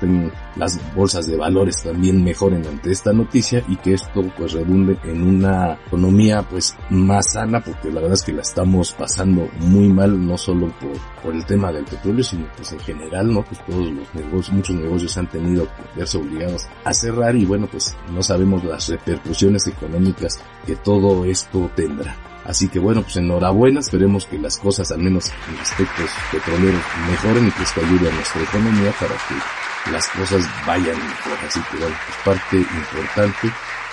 las 0.56 0.80
bolsas 0.94 1.26
de 1.26 1.36
valores 1.36 1.82
también 1.82 2.22
mejoren 2.22 2.66
ante 2.66 2.90
esta 2.90 3.12
noticia 3.12 3.62
y 3.68 3.76
que 3.76 3.94
esto 3.94 4.24
pues 4.36 4.52
redunde 4.52 4.98
en 5.04 5.22
una 5.22 5.74
economía 5.86 6.42
pues 6.42 6.76
más 6.90 7.32
sana 7.32 7.60
porque 7.60 7.88
la 7.88 8.00
verdad 8.00 8.14
es 8.14 8.22
que 8.22 8.32
la 8.32 8.42
estamos 8.42 8.92
pasando 8.92 9.48
muy 9.58 9.88
mal 9.88 10.26
no 10.26 10.36
solo 10.36 10.72
por, 10.80 11.22
por 11.22 11.34
el 11.34 11.44
tema 11.46 11.72
del 11.72 11.84
petróleo 11.84 12.24
sino 12.24 12.46
pues 12.56 12.72
en 12.72 12.80
general 12.80 13.32
no 13.32 13.42
pues 13.42 13.64
todos 13.66 13.90
los 13.90 14.14
negocios, 14.14 14.52
muchos 14.52 14.76
negocios 14.76 15.16
han 15.18 15.28
tenido 15.28 15.64
que 15.64 15.98
verse 15.98 16.18
obligados 16.18 16.66
a 16.84 16.92
cerrar 16.92 17.36
y 17.36 17.44
bueno 17.44 17.66
pues 17.70 17.96
no 18.12 18.22
sabemos 18.22 18.64
las 18.64 18.88
repercusiones 18.88 19.66
económicas 19.66 20.40
que 20.66 20.76
todo 20.76 21.24
esto 21.24 21.70
tendrá. 21.74 22.33
Así 22.44 22.68
que 22.68 22.78
bueno, 22.78 23.02
pues 23.02 23.16
enhorabuena, 23.16 23.80
esperemos 23.80 24.26
que 24.26 24.38
las 24.38 24.58
cosas, 24.58 24.90
al 24.92 25.00
menos 25.00 25.32
en 25.48 25.58
aspectos 25.58 26.10
petroleros, 26.30 26.82
mejoren 27.10 27.48
y 27.48 27.50
que 27.50 27.62
esto 27.62 27.80
ayude 27.80 28.10
a 28.10 28.14
nuestra 28.14 28.42
economía 28.42 28.92
para 29.00 29.14
que 29.14 29.90
las 29.90 30.08
cosas 30.08 30.44
vayan 30.66 30.96
mejor. 30.96 31.38
Así 31.46 31.60
que 31.70 31.78
bueno, 31.78 31.96
pues 32.06 32.38
parte 32.38 32.56
importante 32.56 33.48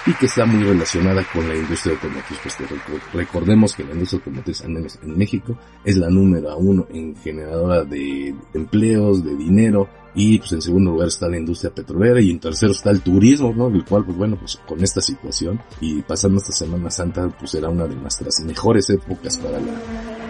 y 0.06 0.14
que 0.14 0.26
está 0.26 0.46
muy 0.46 0.64
relacionada 0.64 1.24
con 1.32 1.48
la 1.48 1.56
industria 1.56 1.94
automotriz. 1.94 2.40
Pues 2.42 2.58
recordemos 3.14 3.76
que 3.76 3.84
la 3.84 3.92
industria 3.92 4.20
automotriz, 4.20 4.62
al 4.62 4.70
menos 4.70 5.00
en 5.02 5.18
México, 5.18 5.58
es 5.84 5.98
la 5.98 6.10
número 6.10 6.58
uno 6.58 6.88
en 6.90 7.16
generadora 7.16 7.84
de 7.84 8.36
empleos, 8.54 9.24
de 9.24 9.36
dinero, 9.36 9.88
y 10.14 10.40
pues 10.40 10.52
en 10.52 10.62
segundo 10.62 10.92
lugar 10.92 11.08
está 11.08 11.28
la 11.28 11.38
industria 11.38 11.74
petrolera 11.74 12.20
y 12.20 12.32
en 12.32 12.40
tercero 12.40 12.72
está 12.72 12.90
el 12.90 13.02
turismo, 13.02 13.54
¿no? 13.56 13.68
El 13.68 13.86
cual 13.86 14.06
pues 14.06 14.18
bueno, 14.18 14.38
pues 14.38 14.60
con 14.68 14.84
esta 14.84 15.02
situación 15.02 15.62
y 15.80 16.02
pasando 16.02 16.38
esta 16.38 16.52
Semana 16.52 16.90
Santa 16.90 17.30
pues 17.40 17.52
será 17.52 17.70
una 17.70 17.88
de 17.88 17.96
nuestras 17.96 18.40
mejores 18.42 18.90
épocas 18.90 19.38
para 19.38 19.60
la 19.60 19.72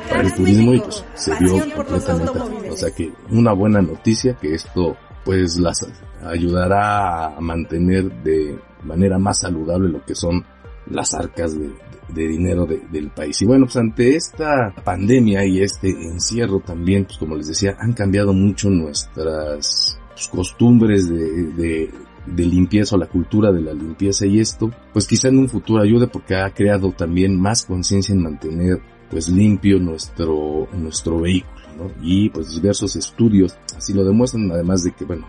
para 0.10 0.24
el 0.24 0.34
turismo 0.34 0.74
y 0.74 0.80
pues 0.80 1.04
se 1.16 1.36
vio 1.40 1.54
completamente, 1.76 2.40
o 2.70 2.78
sea 2.78 2.92
que 2.92 3.14
una 3.30 3.54
buena 3.54 3.82
noticia 3.82 4.36
que 4.36 4.56
esto 4.56 4.98
pues 5.24 5.58
las 5.58 5.88
ayudará 6.24 7.38
a 7.38 7.40
mantener 7.40 8.12
de 8.24 8.60
manera 8.84 9.18
más 9.18 9.40
saludable 9.40 9.90
lo 9.90 10.04
que 10.04 10.16
son 10.16 10.44
las 10.92 11.14
arcas 11.14 11.58
de, 11.58 11.72
dinero 12.14 12.66
del 12.66 13.10
país. 13.10 13.42
Y 13.42 13.46
bueno, 13.46 13.66
pues 13.66 13.78
ante 13.78 14.16
esta 14.16 14.74
pandemia 14.84 15.46
y 15.46 15.62
este 15.62 15.90
encierro 15.90 16.60
también, 16.60 17.06
pues 17.06 17.18
como 17.18 17.38
les 17.38 17.48
decía, 17.48 17.78
han 17.80 17.94
cambiado 17.94 18.34
mucho 18.34 18.70
nuestras 18.70 19.98
pues, 20.10 20.28
costumbres 20.28 21.10
de, 21.10 21.90
limpieza 22.36 22.96
o 22.96 23.00
la 23.00 23.08
cultura 23.08 23.52
de 23.52 23.62
la 23.62 23.74
limpieza 23.74 24.26
y 24.26 24.40
esto, 24.40 24.72
pues 24.92 25.08
quizá 25.08 25.30
en 25.30 25.40
un 25.40 25.50
futuro 25.50 25.82
ayude 25.82 26.08
porque 26.08 26.36
ha 26.36 26.50
creado 26.50 26.92
también 26.92 27.40
más 27.40 27.66
conciencia 27.66 28.14
en 28.14 28.24
mantener 28.24 28.82
pues 29.10 29.30
limpio 29.30 29.80
nuestro, 29.80 30.68
nuestro 30.74 31.20
vehículo, 31.20 31.62
¿no? 31.78 31.92
Y 32.02 32.30
pues 32.30 32.54
diversos 32.54 32.96
estudios 32.96 33.58
así 33.76 33.94
lo 33.94 34.04
demuestran, 34.04 34.52
además 34.52 34.84
de 34.84 34.92
que, 34.92 35.06
bueno, 35.06 35.26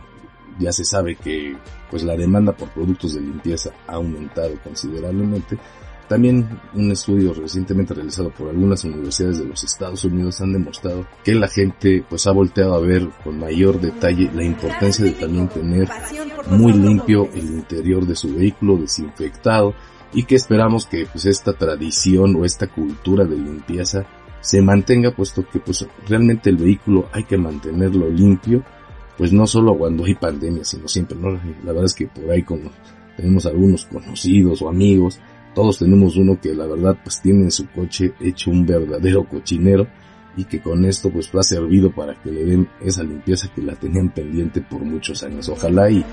ya 0.59 0.73
se 0.73 0.85
sabe 0.85 1.17
que 1.17 1.57
pues 1.91 2.03
la 2.03 2.17
demanda 2.17 2.53
por 2.53 2.69
productos 2.71 3.15
de 3.15 3.21
limpieza 3.21 3.71
ha 3.87 3.95
aumentado 3.95 4.55
considerablemente. 4.63 5.59
También 6.09 6.61
un 6.75 6.91
estudio 6.91 7.33
recientemente 7.33 7.95
realizado 7.95 8.31
por 8.31 8.51
algunas 8.51 8.85
universidades 8.85 9.39
de 9.39 9.47
los 9.47 9.65
Estados 9.65 10.05
Unidos 10.05 10.41
han 10.41 10.53
demostrado 10.53 11.07
que 11.25 11.35
la 11.35 11.49
gente 11.49 12.05
pues 12.09 12.27
ha 12.27 12.33
volteado 12.33 12.75
a 12.75 12.81
ver 12.81 13.09
con 13.25 13.39
mayor 13.39 13.81
detalle 13.81 14.31
la 14.35 14.45
importancia 14.45 15.05
de 15.05 15.13
también 15.13 15.49
tener 15.49 15.89
muy 16.51 16.73
limpio 16.73 17.31
el 17.33 17.47
interior 17.47 18.07
de 18.07 18.17
su 18.17 18.35
vehículo 18.35 18.77
desinfectado 18.77 19.75
y 20.13 20.25
que 20.25 20.35
esperamos 20.35 20.87
que 20.87 21.07
pues 21.07 21.25
esta 21.25 21.55
tradición 21.55 22.37
o 22.37 22.45
esta 22.45 22.67
cultura 22.67 23.25
de 23.25 23.37
limpieza 23.37 24.05
se 24.41 24.61
mantenga 24.61 25.13
puesto 25.13 25.47
que 25.49 25.61
pues 25.61 25.87
realmente 26.07 26.51
el 26.51 26.57
vehículo 26.57 27.09
hay 27.13 27.25
que 27.25 27.39
mantenerlo 27.39 28.11
limpio 28.11 28.65
pues 29.23 29.33
no 29.33 29.47
solo 29.47 29.79
cuando 29.79 30.05
hay 30.05 30.17
pandemia, 30.17 30.65
sino 30.65 30.89
siempre, 30.89 31.17
¿no? 31.17 31.31
La 31.31 31.67
verdad 31.67 31.85
es 31.85 31.95
que 31.95 32.09
por 32.09 32.29
ahí 32.29 32.43
como 32.43 32.73
tenemos 33.17 33.47
algunos 33.47 33.85
conocidos 33.85 34.61
o 34.63 34.69
amigos, 34.69 35.21
todos 35.55 35.79
tenemos 35.79 36.17
uno 36.17 36.41
que 36.41 36.53
la 36.53 36.67
verdad 36.67 36.99
pues 37.05 37.23
tiene 37.23 37.45
en 37.45 37.53
su 37.53 37.69
coche 37.69 38.15
hecho 38.19 38.51
un 38.51 38.67
verdadero 38.67 39.23
cochinero 39.23 39.87
y 40.37 40.43
que 40.43 40.61
con 40.61 40.85
esto 40.85 41.09
pues 41.09 41.33
ha 41.37 41.43
servido 41.45 41.93
para 41.93 42.21
que 42.21 42.33
le 42.33 42.45
den 42.45 42.69
esa 42.81 43.05
limpieza 43.05 43.47
que 43.55 43.63
la 43.63 43.77
tenían 43.77 44.13
pendiente 44.13 44.61
por 44.61 44.81
muchos 44.81 45.23
años. 45.23 45.49
Ojalá 45.49 45.89
y 45.89 46.05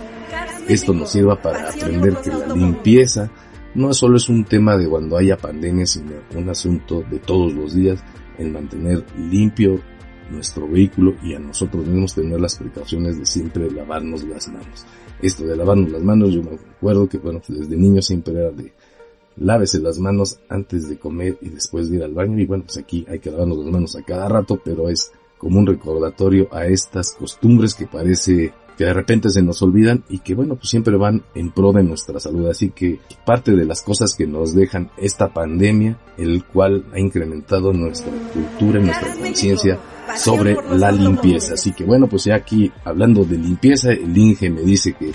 esto 0.67 0.93
nos 0.93 1.09
sirva 1.09 1.41
para 1.41 1.67
aprender 1.67 2.15
que 2.23 2.29
la 2.29 2.53
limpieza 2.53 3.31
no 3.73 3.91
solo 3.91 4.17
es 4.17 4.29
un 4.29 4.45
tema 4.45 4.77
de 4.77 4.87
cuando 4.87 5.17
haya 5.17 5.35
pandemia, 5.35 5.87
sino 5.87 6.11
un 6.35 6.47
asunto 6.47 7.03
de 7.09 7.17
todos 7.17 7.53
los 7.53 7.73
días, 7.73 8.03
en 8.37 8.53
mantener 8.53 9.03
limpio 9.17 9.81
nuestro 10.29 10.67
vehículo 10.67 11.15
y 11.23 11.33
a 11.33 11.39
nosotros 11.39 11.85
mismos 11.85 12.15
tener 12.15 12.39
las 12.39 12.55
precauciones 12.55 13.17
de 13.17 13.25
siempre 13.25 13.69
lavarnos 13.71 14.23
las 14.23 14.47
manos. 14.47 14.85
Esto 15.21 15.45
de 15.45 15.55
lavarnos 15.55 15.91
las 15.91 16.01
manos, 16.01 16.33
yo 16.33 16.43
me 16.43 16.51
acuerdo 16.55 17.07
que 17.07 17.17
bueno, 17.17 17.41
desde 17.47 17.75
niño 17.75 18.01
siempre 18.01 18.33
era 18.33 18.51
de 18.51 18.73
lávese 19.37 19.79
las 19.79 19.99
manos 19.99 20.39
antes 20.49 20.89
de 20.89 20.97
comer 20.97 21.37
y 21.41 21.49
después 21.49 21.89
de 21.89 21.97
ir 21.97 22.03
al 22.03 22.13
baño. 22.13 22.39
Y 22.39 22.45
bueno, 22.45 22.63
pues 22.65 22.77
aquí 22.77 23.05
hay 23.09 23.19
que 23.19 23.31
lavarnos 23.31 23.57
las 23.59 23.67
manos 23.67 23.95
a 23.95 24.03
cada 24.03 24.27
rato, 24.27 24.61
pero 24.63 24.89
es 24.89 25.11
como 25.37 25.59
un 25.59 25.67
recordatorio 25.67 26.47
a 26.51 26.65
estas 26.65 27.13
costumbres 27.13 27.73
que 27.73 27.87
parece 27.87 28.53
que 28.79 28.85
de 28.85 28.93
repente 28.93 29.29
se 29.29 29.41
nos 29.41 29.61
olvidan 29.61 30.05
y 30.07 30.19
que 30.19 30.33
bueno, 30.33 30.55
pues 30.55 30.69
siempre 30.69 30.95
van 30.95 31.21
en 31.35 31.51
pro 31.51 31.73
de 31.73 31.83
nuestra 31.83 32.17
salud. 32.17 32.47
Así 32.47 32.69
que 32.69 33.01
parte 33.25 33.51
de 33.51 33.65
las 33.65 33.81
cosas 33.81 34.15
que 34.15 34.25
nos 34.25 34.55
dejan 34.55 34.89
esta 34.95 35.33
pandemia, 35.33 35.99
el 36.17 36.45
cual 36.45 36.85
ha 36.93 36.97
incrementado 36.97 37.73
nuestra 37.73 38.13
cultura 38.33 38.79
y 38.79 38.85
nuestra 38.85 39.13
conciencia 39.15 39.77
sobre 40.15 40.55
la 40.77 40.93
limpieza. 40.93 41.55
Así 41.55 41.73
que 41.73 41.83
bueno, 41.83 42.07
pues 42.07 42.23
ya 42.23 42.35
aquí 42.35 42.71
hablando 42.85 43.25
de 43.25 43.37
limpieza, 43.37 43.91
el 43.91 44.17
Inge 44.17 44.49
me 44.49 44.61
dice 44.61 44.93
que 44.93 45.11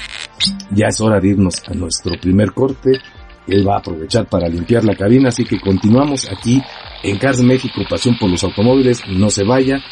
ya 0.71 0.88
es 0.88 1.00
hora 1.00 1.18
de 1.18 1.28
irnos 1.28 1.62
a 1.66 1.73
nuestro 1.73 2.12
primer 2.21 2.52
corte. 2.52 3.00
Él 3.47 3.66
va 3.66 3.76
a 3.76 3.78
aprovechar 3.78 4.28
para 4.28 4.47
limpiar 4.47 4.85
la 4.85 4.94
cabina, 4.94 5.30
así 5.30 5.47
que 5.47 5.59
continuamos 5.59 6.30
aquí 6.30 6.61
en 7.02 7.16
Cars 7.16 7.42
México, 7.42 7.80
pasión 7.88 8.18
por 8.21 8.28
los 8.28 8.44
automóviles, 8.44 9.02
no 9.09 9.30
se 9.30 9.42
vaya, 9.42 9.83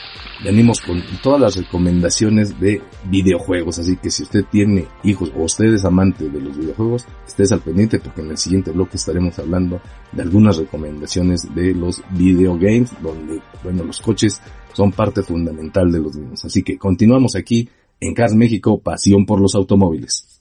venimos 0.44 0.80
con 0.80 1.02
todas 1.22 1.40
las 1.40 1.56
recomendaciones 1.56 2.58
de 2.58 2.82
videojuegos. 3.04 3.78
Así 3.78 3.96
que 3.96 4.10
si 4.10 4.22
usted 4.22 4.44
tiene 4.50 4.86
hijos 5.02 5.32
o 5.36 5.44
usted 5.44 5.66
es 5.66 5.84
amante 5.84 6.28
de 6.28 6.40
los 6.40 6.56
videojuegos, 6.56 7.06
estés 7.26 7.52
al 7.52 7.60
pendiente 7.60 7.98
porque 7.98 8.22
en 8.22 8.30
el 8.30 8.38
siguiente 8.38 8.70
bloque 8.70 8.96
estaremos 8.96 9.38
hablando 9.38 9.80
de 10.12 10.22
algunas 10.22 10.56
recomendaciones 10.56 11.54
de 11.54 11.74
los 11.74 12.02
videogames, 12.10 12.90
donde, 13.02 13.40
bueno, 13.62 13.84
los 13.84 14.00
coches 14.00 14.40
son 14.72 14.92
parte 14.92 15.22
fundamental 15.22 15.90
de 15.90 16.00
los 16.00 16.16
mismos. 16.16 16.44
Así 16.44 16.62
que 16.62 16.78
continuamos 16.78 17.36
aquí 17.36 17.68
en 18.00 18.14
Cars 18.14 18.34
México, 18.34 18.78
pasión 18.78 19.24
por 19.26 19.40
los 19.40 19.54
automóviles. 19.54 20.40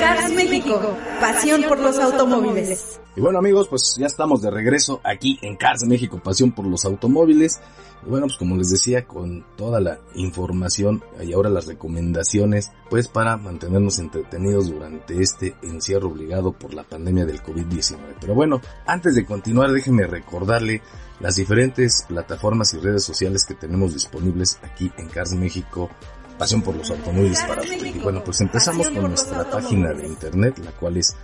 Cars 0.00 0.32
México, 0.34 0.96
pasión 1.20 1.62
por 1.68 1.78
los 1.78 1.98
automóviles. 1.98 3.00
Y 3.16 3.20
bueno 3.20 3.38
amigos, 3.38 3.68
pues 3.68 3.94
ya 3.98 4.06
estamos 4.06 4.42
de 4.42 4.50
regreso 4.50 5.00
aquí 5.04 5.38
en 5.42 5.56
Cars 5.56 5.84
México, 5.84 6.20
pasión 6.22 6.52
por 6.52 6.66
los 6.66 6.84
automóviles. 6.84 7.60
Y 8.04 8.10
bueno, 8.10 8.26
pues 8.26 8.38
como 8.38 8.56
les 8.56 8.70
decía, 8.70 9.06
con 9.06 9.44
toda 9.56 9.80
la 9.80 10.00
información 10.14 11.02
y 11.22 11.32
ahora 11.32 11.48
las 11.48 11.66
recomendaciones, 11.66 12.72
pues 12.90 13.08
para 13.08 13.36
mantenernos 13.36 13.98
entretenidos 13.98 14.70
durante 14.70 15.22
este 15.22 15.54
encierro 15.62 16.08
obligado 16.08 16.52
por 16.52 16.74
la 16.74 16.82
pandemia 16.82 17.24
del 17.24 17.42
COVID-19. 17.42 17.98
Pero 18.20 18.34
bueno, 18.34 18.60
antes 18.86 19.14
de 19.14 19.24
continuar, 19.24 19.70
déjenme 19.72 20.06
recordarle 20.06 20.82
las 21.20 21.36
diferentes 21.36 22.04
plataformas 22.08 22.74
y 22.74 22.78
redes 22.78 23.04
sociales 23.04 23.44
que 23.44 23.54
tenemos 23.54 23.94
disponibles 23.94 24.58
aquí 24.62 24.90
en 24.98 25.08
Cars 25.08 25.32
México 25.34 25.88
pasión 26.38 26.62
por 26.62 26.76
los 26.76 26.90
automóviles 26.90 27.42
para 27.42 27.60
usted. 27.62 27.94
Y 27.94 27.98
bueno, 27.98 28.22
pues 28.24 28.40
empezamos 28.40 28.88
con 28.90 29.08
nuestra 29.08 29.50
página 29.50 29.92
de 29.92 30.06
internet, 30.06 30.58
la 30.58 30.70
cual 30.72 30.96
es 30.96 31.14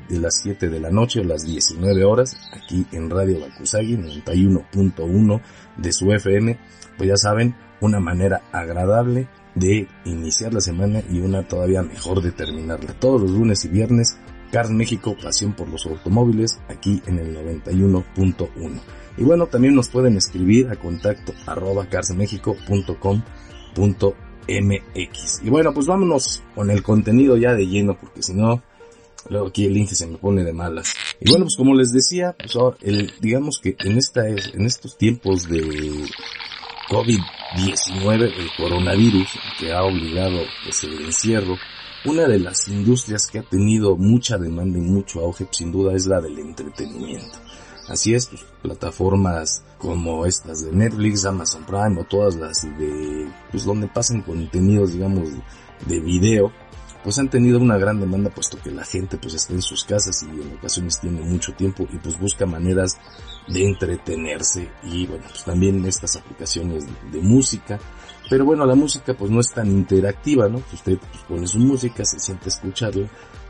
de 0.09 0.19
las 0.19 0.41
7 0.41 0.67
de 0.67 0.79
la 0.79 0.89
noche 0.89 1.21
o 1.21 1.23
las 1.23 1.45
19 1.45 2.03
horas 2.03 2.35
aquí 2.51 2.85
en 2.91 3.09
Radio 3.09 3.39
Bakusagi 3.39 3.95
91.1 3.95 5.41
de 5.77 5.91
su 5.93 6.11
FM. 6.11 6.59
Pues 6.97 7.09
ya 7.09 7.17
saben, 7.17 7.55
una 7.79 7.99
manera 7.99 8.41
agradable 8.51 9.29
de 9.55 9.87
iniciar 10.05 10.53
la 10.53 10.61
semana 10.61 11.01
y 11.09 11.19
una 11.19 11.47
todavía 11.47 11.81
mejor 11.81 12.21
de 12.21 12.31
terminarla. 12.31 12.93
Todos 12.99 13.21
los 13.21 13.31
lunes 13.31 13.63
y 13.65 13.69
viernes, 13.69 14.17
Cars 14.51 14.69
México, 14.69 15.15
pasión 15.21 15.53
por 15.53 15.69
los 15.69 15.85
automóviles, 15.85 16.59
aquí 16.69 17.01
en 17.05 17.19
el 17.19 17.35
91.1. 17.35 18.81
Y 19.17 19.23
bueno, 19.23 19.47
también 19.47 19.75
nos 19.75 19.89
pueden 19.89 20.17
escribir 20.17 20.69
a 20.69 20.75
contacto 20.75 21.33
arroba 21.45 21.85
carsmexico.com 21.87 23.23
.mx. 23.75 25.41
Y 25.43 25.49
bueno, 25.49 25.73
pues 25.73 25.87
vámonos 25.87 26.43
con 26.55 26.69
el 26.69 26.83
contenido 26.83 27.37
ya 27.37 27.53
de 27.53 27.67
lleno, 27.67 27.97
porque 27.99 28.21
si 28.23 28.33
no, 28.33 28.61
luego 29.29 29.47
aquí 29.47 29.65
el 29.65 29.73
link 29.73 29.89
se 29.89 30.07
me 30.07 30.17
pone 30.17 30.43
de 30.43 30.53
malas. 30.53 30.93
Y 31.19 31.29
bueno, 31.29 31.45
pues 31.45 31.55
como 31.55 31.75
les 31.75 31.91
decía, 31.91 32.35
pues 32.37 32.57
el, 32.81 33.13
digamos 33.19 33.59
que 33.59 33.75
en 33.79 33.97
esta, 33.97 34.27
en 34.27 34.65
estos 34.65 34.97
tiempos 34.97 35.47
de 35.47 35.61
COVID-19, 36.89 38.33
el 38.37 38.49
coronavirus, 38.57 39.27
que 39.59 39.71
ha 39.71 39.83
obligado 39.83 40.41
pues 40.63 40.83
el 40.83 41.05
encierro, 41.05 41.57
una 42.03 42.27
de 42.27 42.39
las 42.39 42.67
industrias 42.67 43.27
que 43.27 43.39
ha 43.39 43.43
tenido 43.43 43.95
mucha 43.95 44.37
demanda 44.37 44.79
y 44.79 44.81
mucho 44.81 45.19
auge, 45.21 45.47
sin 45.51 45.71
duda, 45.71 45.93
es 45.95 46.07
la 46.07 46.19
del 46.19 46.39
entretenimiento. 46.39 47.37
Así 47.91 48.13
es, 48.13 48.27
pues, 48.27 48.45
plataformas 48.61 49.63
como 49.77 50.25
estas 50.25 50.63
de 50.63 50.71
Netflix, 50.71 51.25
Amazon 51.25 51.65
Prime 51.65 51.99
o 51.99 52.05
todas 52.05 52.35
las 52.35 52.61
de, 52.61 53.27
pues 53.51 53.65
donde 53.65 53.87
pasan 53.87 54.21
contenidos, 54.21 54.93
digamos, 54.93 55.27
de 55.85 55.99
video, 55.99 56.53
pues 57.03 57.19
han 57.19 57.29
tenido 57.29 57.59
una 57.59 57.77
gran 57.77 57.99
demanda 57.99 58.29
puesto 58.29 58.57
que 58.61 58.71
la 58.71 58.85
gente 58.85 59.17
pues 59.17 59.33
está 59.33 59.53
en 59.53 59.61
sus 59.61 59.83
casas 59.83 60.23
y 60.23 60.27
en 60.27 60.55
ocasiones 60.57 61.01
tiene 61.01 61.19
mucho 61.21 61.53
tiempo 61.53 61.85
y 61.91 61.97
pues 61.97 62.17
busca 62.17 62.45
maneras 62.45 62.97
de 63.47 63.65
entretenerse 63.65 64.69
y 64.83 65.07
bueno, 65.07 65.25
pues 65.27 65.43
también 65.43 65.83
estas 65.85 66.15
aplicaciones 66.15 66.85
de, 67.11 67.19
música, 67.19 67.77
pero 68.31 68.45
bueno, 68.45 68.65
la 68.65 68.75
música 68.75 69.13
pues 69.13 69.29
no 69.29 69.41
es 69.41 69.49
tan 69.49 69.69
interactiva, 69.69 70.47
¿no? 70.47 70.61
Usted 70.71 70.97
pues, 70.97 71.23
pone 71.27 71.45
su 71.45 71.59
música, 71.59 72.05
se 72.05 72.17
siente 72.17 72.47
a 72.47 72.89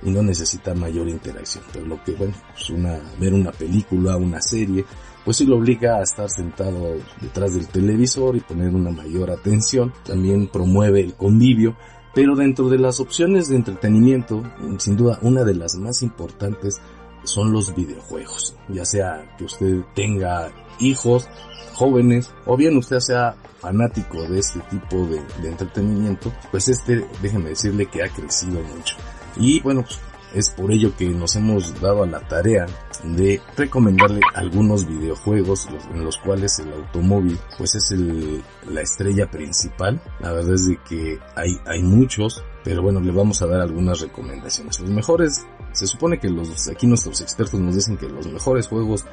y 0.02 0.10
no 0.10 0.24
necesita 0.24 0.74
mayor 0.74 1.08
interacción, 1.08 1.64
pero 1.72 1.86
lo 1.86 2.04
que 2.04 2.14
bueno, 2.14 2.34
pues 2.52 2.68
una, 2.72 3.00
ver 3.20 3.32
una 3.36 3.52
película, 3.52 4.18
una 4.18 4.42
serie, 4.42 4.84
pues 5.24 5.38
sí 5.38 5.46
lo 5.46 5.58
obliga 5.58 5.98
a 5.98 6.02
estar 6.02 6.32
sentado 6.32 6.96
detrás 7.22 7.54
del 7.54 7.68
televisor 7.68 8.36
y 8.36 8.40
poner 8.40 8.74
una 8.74 8.90
mayor 8.90 9.30
atención, 9.30 9.94
también 10.04 10.48
promueve 10.48 11.02
el 11.02 11.14
convivio, 11.14 11.76
pero 12.16 12.36
dentro 12.36 12.68
de 12.68 12.80
las 12.80 13.00
opciones 13.00 13.50
de 13.50 13.58
entretenimiento, 13.58 14.42
sin 14.80 14.98
duda 14.98 15.20
una 15.22 15.44
de 15.44 15.54
las 15.54 15.76
más 15.76 16.02
importantes 16.02 16.82
son 17.24 17.52
los 17.52 17.76
videojuegos, 17.76 18.56
ya 18.70 18.86
sea 18.86 19.36
que 19.38 19.46
usted 19.46 19.82
tenga 19.96 20.52
hijos, 20.80 21.28
jóvenes, 21.74 22.32
o 22.46 22.58
bien 22.58 22.78
usted 22.78 23.00
sea 23.00 23.36
fanático 23.60 24.24
de 24.24 24.40
este 24.40 24.60
tipo 24.62 25.08
de, 25.08 25.48
entretenimiento, 25.48 26.34
pues 26.50 26.68
este, 26.68 27.06
déjeme 27.22 27.50
decirle 27.50 27.86
que 27.86 28.04
ha 28.04 28.10
crecido 28.10 28.62
mucho. 28.62 28.96
Y 29.38 29.62
bueno, 29.62 29.84
pues 29.84 30.00
Es 30.34 30.50
por 30.50 30.72
ello 30.72 30.96
que 30.96 31.10
nos 31.10 31.36
hemos 31.36 31.80
dado 31.82 32.04
a 32.04 32.08
la 32.08 32.22
tarea 32.22 32.66
de 33.04 33.42
recomendarle 33.58 34.22
algunos 34.34 34.88
videojuegos 34.88 35.68
en 35.94 36.06
los 36.06 36.18
cuales 36.20 36.58
el 36.60 36.72
automóvil 36.72 37.38
pues 37.58 37.76
es 37.76 37.92
el, 37.92 38.42
la 38.70 38.82
estrella 38.82 39.30
principal. 39.30 40.02
La 40.22 40.32
verdad 40.32 40.54
es 40.54 40.68
de 40.68 40.80
que 40.88 41.20
hay, 41.36 41.58
hay 41.66 41.84
muchos, 41.84 42.42
pero 42.64 42.82
bueno, 42.82 43.02
le 43.02 43.12
vamos 43.12 43.42
a 43.42 43.48
dar 43.48 43.60
algunas 43.60 44.00
recomendaciones. 44.00 44.80
Los 44.80 44.90
mejores, 44.90 45.46
se 45.74 45.88
supone 45.88 46.20
que 46.20 46.30
los, 46.30 46.68
aquí 46.68 46.88
nuestros 46.88 47.22
expertos 47.22 47.60
nos 47.60 47.76
dicen 47.76 47.98
que 47.98 48.08
los 48.08 48.28
mejores 48.28 48.68
juegos 48.68 49.06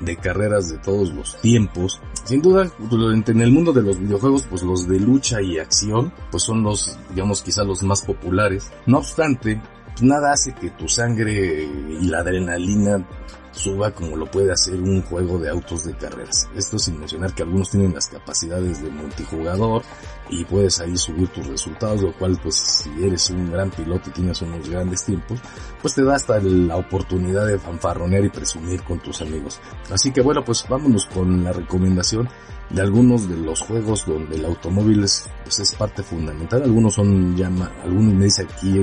de 0.00 0.16
carreras 0.16 0.70
de 0.70 0.78
todos 0.78 1.12
los 1.12 1.40
tiempos. 1.40 2.00
Sin 2.24 2.42
duda, 2.42 2.70
en 2.90 3.40
el 3.40 3.52
mundo 3.52 3.72
de 3.72 3.82
los 3.82 3.98
videojuegos, 3.98 4.46
pues 4.48 4.62
los 4.62 4.88
de 4.88 4.98
lucha 5.00 5.40
y 5.40 5.58
acción, 5.58 6.12
pues 6.30 6.42
son 6.42 6.62
los, 6.62 6.98
digamos, 7.10 7.42
quizá 7.42 7.64
los 7.64 7.82
más 7.82 8.02
populares. 8.02 8.70
No 8.86 8.98
obstante, 8.98 9.60
nada 10.00 10.32
hace 10.32 10.54
que 10.54 10.70
tu 10.70 10.88
sangre 10.88 11.64
y 12.00 12.06
la 12.06 12.20
adrenalina 12.20 13.06
suba 13.54 13.92
como 13.92 14.16
lo 14.16 14.30
puede 14.30 14.52
hacer 14.52 14.74
un 14.80 15.02
juego 15.02 15.38
de 15.38 15.48
autos 15.48 15.84
de 15.84 15.96
carreras. 15.96 16.48
Esto 16.56 16.78
sin 16.78 16.98
mencionar 16.98 17.34
que 17.34 17.42
algunos 17.42 17.70
tienen 17.70 17.94
las 17.94 18.08
capacidades 18.08 18.82
de 18.82 18.90
multijugador 18.90 19.82
y 20.30 20.44
puedes 20.44 20.80
ahí 20.80 20.96
subir 20.96 21.28
tus 21.28 21.46
resultados, 21.46 22.02
lo 22.02 22.12
cual 22.14 22.38
pues 22.42 22.56
si 22.56 22.90
eres 23.04 23.30
un 23.30 23.50
gran 23.50 23.70
piloto 23.70 24.10
y 24.10 24.12
tienes 24.12 24.42
unos 24.42 24.68
grandes 24.68 25.04
tiempos, 25.04 25.40
pues 25.80 25.94
te 25.94 26.02
da 26.02 26.16
hasta 26.16 26.40
la 26.40 26.76
oportunidad 26.76 27.46
de 27.46 27.58
fanfarronear 27.58 28.24
y 28.24 28.30
presumir 28.30 28.82
con 28.82 28.98
tus 29.00 29.20
amigos. 29.22 29.60
Así 29.90 30.12
que 30.12 30.20
bueno, 30.20 30.44
pues 30.44 30.64
vámonos 30.68 31.06
con 31.06 31.44
la 31.44 31.52
recomendación 31.52 32.28
de 32.70 32.82
algunos 32.82 33.28
de 33.28 33.36
los 33.36 33.60
juegos 33.60 34.06
donde 34.06 34.36
el 34.36 34.44
automóvil 34.44 35.04
es, 35.04 35.26
pues 35.44 35.60
es 35.60 35.72
parte 35.74 36.02
fundamental. 36.02 36.62
Algunos 36.62 36.94
son 36.94 37.36
ya, 37.36 37.50
algunos 37.82 38.14
me 38.14 38.24
dice 38.24 38.42
aquí 38.42 38.78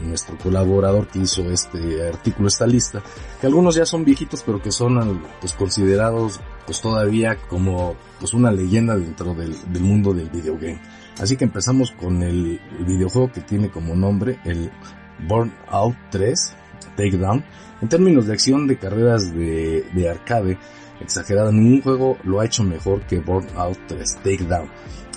nuestro 0.00 0.36
colaborador 0.38 1.08
que 1.08 1.20
hizo 1.20 1.50
este 1.50 2.06
artículo, 2.06 2.48
esta 2.48 2.66
lista, 2.66 3.02
que 3.40 3.46
algunos 3.46 3.74
ya 3.74 3.84
son 3.84 4.04
viejitos 4.04 4.42
pero 4.44 4.62
que 4.62 4.72
son 4.72 5.22
pues 5.40 5.52
considerados 5.54 6.40
pues 6.66 6.80
todavía 6.80 7.36
como 7.48 7.96
pues 8.18 8.32
una 8.32 8.50
leyenda 8.50 8.96
dentro 8.96 9.34
del, 9.34 9.54
mundo 9.80 10.12
del 10.12 10.30
videogame. 10.30 10.80
Así 11.18 11.36
que 11.36 11.44
empezamos 11.44 11.90
con 11.92 12.22
el, 12.22 12.60
videojuego 12.86 13.32
que 13.32 13.40
tiene 13.40 13.70
como 13.70 13.94
nombre 13.94 14.38
el 14.44 14.70
Burnout 15.28 15.96
3 16.10 16.56
Takedown. 16.96 17.44
En 17.82 17.88
términos 17.88 18.26
de 18.26 18.34
acción 18.34 18.66
de 18.66 18.78
carreras 18.78 19.34
de, 19.34 19.84
de 19.94 20.08
arcade, 20.08 20.58
exagerada, 21.00 21.50
ningún 21.50 21.82
juego 21.82 22.18
lo 22.24 22.40
ha 22.40 22.46
hecho 22.46 22.62
mejor 22.62 23.02
que 23.02 23.20
Burnout 23.20 23.78
3 23.86 24.16
Takedown. 24.16 24.70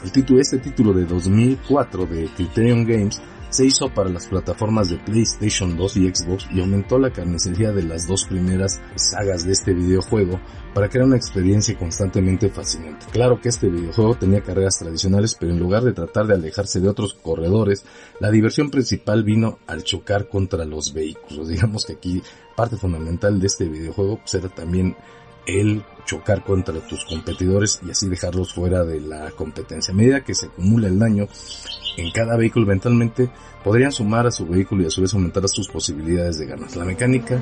El 0.03 0.11
título, 0.11 0.41
este 0.41 0.57
título 0.57 0.91
de 0.93 1.05
2004 1.05 2.05
de 2.05 2.25
Criterion 2.35 2.85
Games 2.85 3.21
se 3.53 3.67
hizo 3.67 3.93
para 3.93 4.09
las 4.09 4.25
plataformas 4.25 4.89
de 4.89 4.97
PlayStation 4.97 5.77
2 5.77 5.97
y 5.97 6.09
Xbox 6.09 6.47
y 6.51 6.59
aumentó 6.59 6.97
la 6.97 7.11
carnicería 7.11 7.71
de 7.71 7.83
las 7.83 8.07
dos 8.07 8.25
primeras 8.25 8.81
sagas 8.95 9.45
de 9.45 9.51
este 9.51 9.75
videojuego 9.75 10.39
para 10.73 10.89
crear 10.89 11.05
una 11.05 11.17
experiencia 11.17 11.77
constantemente 11.77 12.49
fascinante. 12.49 13.05
Claro 13.11 13.39
que 13.39 13.49
este 13.49 13.69
videojuego 13.69 14.15
tenía 14.15 14.41
carreras 14.41 14.79
tradicionales, 14.79 15.37
pero 15.39 15.51
en 15.51 15.59
lugar 15.59 15.83
de 15.83 15.93
tratar 15.93 16.25
de 16.25 16.33
alejarse 16.33 16.79
de 16.79 16.89
otros 16.89 17.13
corredores, 17.13 17.85
la 18.19 18.31
diversión 18.31 18.71
principal 18.71 19.23
vino 19.23 19.59
al 19.67 19.83
chocar 19.83 20.29
contra 20.29 20.65
los 20.65 20.91
vehículos. 20.91 21.47
Digamos 21.53 21.85
que 21.85 21.93
aquí 21.93 22.23
parte 22.55 22.75
fundamental 22.75 23.39
de 23.39 23.45
este 23.45 23.65
videojuego 23.65 24.17
pues, 24.17 24.33
era 24.33 24.49
también 24.49 24.95
el 25.45 25.83
chocar 26.05 26.43
contra 26.43 26.79
tus 26.81 27.05
competidores 27.05 27.79
y 27.85 27.91
así 27.91 28.09
dejarlos 28.09 28.53
fuera 28.53 28.83
de 28.83 28.99
la 29.01 29.31
competencia. 29.31 29.93
A 29.93 29.97
medida 29.97 30.23
que 30.23 30.35
se 30.35 30.47
acumula 30.47 30.87
el 30.87 30.99
daño 30.99 31.27
en 31.97 32.11
cada 32.11 32.35
vehículo, 32.37 32.65
eventualmente 32.65 33.29
podrían 33.63 33.91
sumar 33.91 34.27
a 34.27 34.31
su 34.31 34.45
vehículo 34.45 34.83
y 34.83 34.87
a 34.87 34.89
su 34.89 35.01
vez 35.01 35.13
aumentar 35.13 35.47
sus 35.47 35.67
posibilidades 35.67 36.37
de 36.37 36.45
ganar. 36.47 36.75
La 36.75 36.85
mecánica 36.85 37.41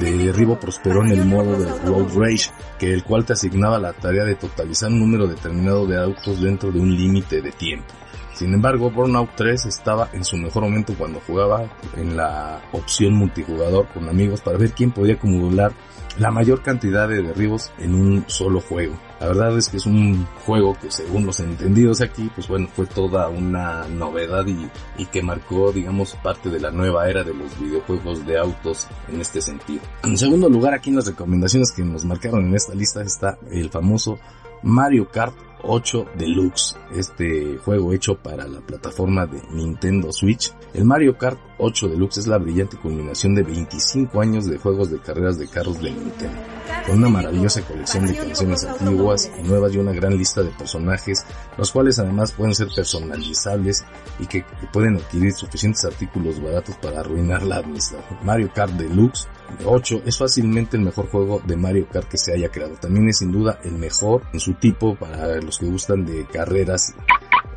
de 0.00 0.16
derribo 0.16 0.58
prosperó 0.58 1.04
en 1.04 1.12
el 1.12 1.24
modo 1.24 1.58
de 1.58 1.66
Road 1.84 2.08
Rage, 2.14 2.50
que 2.78 2.92
el 2.92 3.04
cual 3.04 3.24
te 3.24 3.34
asignaba 3.34 3.78
la 3.78 3.92
tarea 3.92 4.24
de 4.24 4.34
totalizar 4.34 4.90
un 4.90 5.00
número 5.00 5.26
determinado 5.26 5.86
de 5.86 6.02
autos 6.02 6.40
dentro 6.40 6.72
de 6.72 6.80
un 6.80 6.94
límite 6.94 7.40
de 7.40 7.52
tiempo. 7.52 7.86
Sin 8.34 8.52
embargo, 8.52 8.90
Burnout 8.90 9.30
3 9.34 9.64
estaba 9.64 10.10
en 10.12 10.22
su 10.22 10.36
mejor 10.36 10.64
momento 10.64 10.94
cuando 10.98 11.20
jugaba 11.26 11.70
en 11.96 12.18
la 12.18 12.60
opción 12.72 13.14
multijugador 13.14 13.88
con 13.94 14.10
amigos 14.10 14.42
para 14.42 14.58
ver 14.58 14.72
quién 14.72 14.90
podía 14.90 15.14
acumular 15.14 15.72
la 16.18 16.30
mayor 16.30 16.62
cantidad 16.62 17.08
de 17.08 17.22
derribos 17.22 17.70
en 17.78 17.94
un 17.94 18.24
solo 18.26 18.60
juego. 18.60 18.98
La 19.20 19.28
verdad 19.28 19.56
es 19.56 19.68
que 19.68 19.78
es 19.78 19.86
un 19.86 20.26
juego 20.44 20.76
que 20.80 20.90
según 20.90 21.26
los 21.26 21.40
entendidos 21.40 22.00
aquí, 22.00 22.30
pues 22.34 22.48
bueno, 22.48 22.68
fue 22.74 22.86
toda 22.86 23.28
una 23.28 23.86
novedad 23.88 24.46
y, 24.46 24.68
y 24.98 25.06
que 25.06 25.22
marcó, 25.22 25.72
digamos, 25.72 26.14
parte 26.22 26.50
de 26.50 26.60
la 26.60 26.70
nueva 26.70 27.08
era 27.08 27.24
de 27.24 27.32
los 27.32 27.58
videojuegos 27.58 28.26
de 28.26 28.38
autos 28.38 28.86
en 29.08 29.20
este 29.20 29.40
sentido. 29.40 29.80
En 30.04 30.18
segundo 30.18 30.48
lugar, 30.48 30.74
aquí 30.74 30.90
en 30.90 30.96
las 30.96 31.06
recomendaciones 31.06 31.72
que 31.72 31.82
nos 31.82 32.04
marcaron 32.04 32.46
en 32.46 32.54
esta 32.54 32.74
lista 32.74 33.02
está 33.02 33.38
el 33.50 33.70
famoso 33.70 34.18
Mario 34.66 35.08
Kart 35.08 35.32
8 35.62 36.06
Deluxe, 36.18 36.76
este 36.92 37.56
juego 37.58 37.92
hecho 37.92 38.16
para 38.16 38.48
la 38.48 38.58
plataforma 38.60 39.24
de 39.24 39.40
Nintendo 39.52 40.12
Switch. 40.12 40.52
El 40.74 40.84
Mario 40.84 41.16
Kart 41.16 41.38
8 41.58 41.86
Deluxe 41.86 42.18
es 42.18 42.26
la 42.26 42.38
brillante 42.38 42.76
culminación 42.76 43.36
de 43.36 43.44
25 43.44 44.20
años 44.20 44.46
de 44.46 44.58
juegos 44.58 44.90
de 44.90 44.98
carreras 44.98 45.38
de 45.38 45.46
carros 45.46 45.80
de 45.80 45.92
Nintendo, 45.92 46.40
con 46.84 46.98
una 46.98 47.08
maravillosa 47.08 47.62
colección 47.62 48.08
de 48.08 48.16
canciones 48.16 48.64
antiguas 48.64 49.30
y 49.38 49.46
nuevas 49.46 49.72
y 49.72 49.78
una 49.78 49.92
gran 49.92 50.18
lista 50.18 50.42
de 50.42 50.50
personajes, 50.50 51.24
los 51.56 51.70
cuales 51.70 52.00
además 52.00 52.32
pueden 52.32 52.56
ser 52.56 52.66
personalizables 52.74 53.84
y 54.18 54.26
que, 54.26 54.44
pueden 54.72 54.96
adquirir 54.96 55.32
suficientes 55.32 55.84
artículos 55.84 56.42
baratos 56.42 56.74
para 56.78 57.00
arruinar 57.00 57.44
la 57.44 57.58
amistad. 57.58 58.00
Mario 58.24 58.50
Kart 58.52 58.72
Deluxe 58.72 59.28
8 59.64 60.02
es 60.04 60.18
fácilmente 60.18 60.76
el 60.76 60.82
mejor 60.82 61.08
juego 61.08 61.40
de 61.44 61.56
Mario 61.56 61.86
Kart 61.88 62.08
que 62.08 62.18
se 62.18 62.32
haya 62.32 62.50
creado. 62.50 62.74
También 62.74 63.08
es 63.08 63.18
sin 63.18 63.32
duda 63.32 63.58
el 63.64 63.72
mejor 63.72 64.22
en 64.32 64.40
su 64.40 64.54
tipo 64.54 64.94
para 64.94 65.40
los 65.40 65.58
que 65.58 65.66
gustan 65.66 66.04
de 66.04 66.26
carreras 66.26 66.94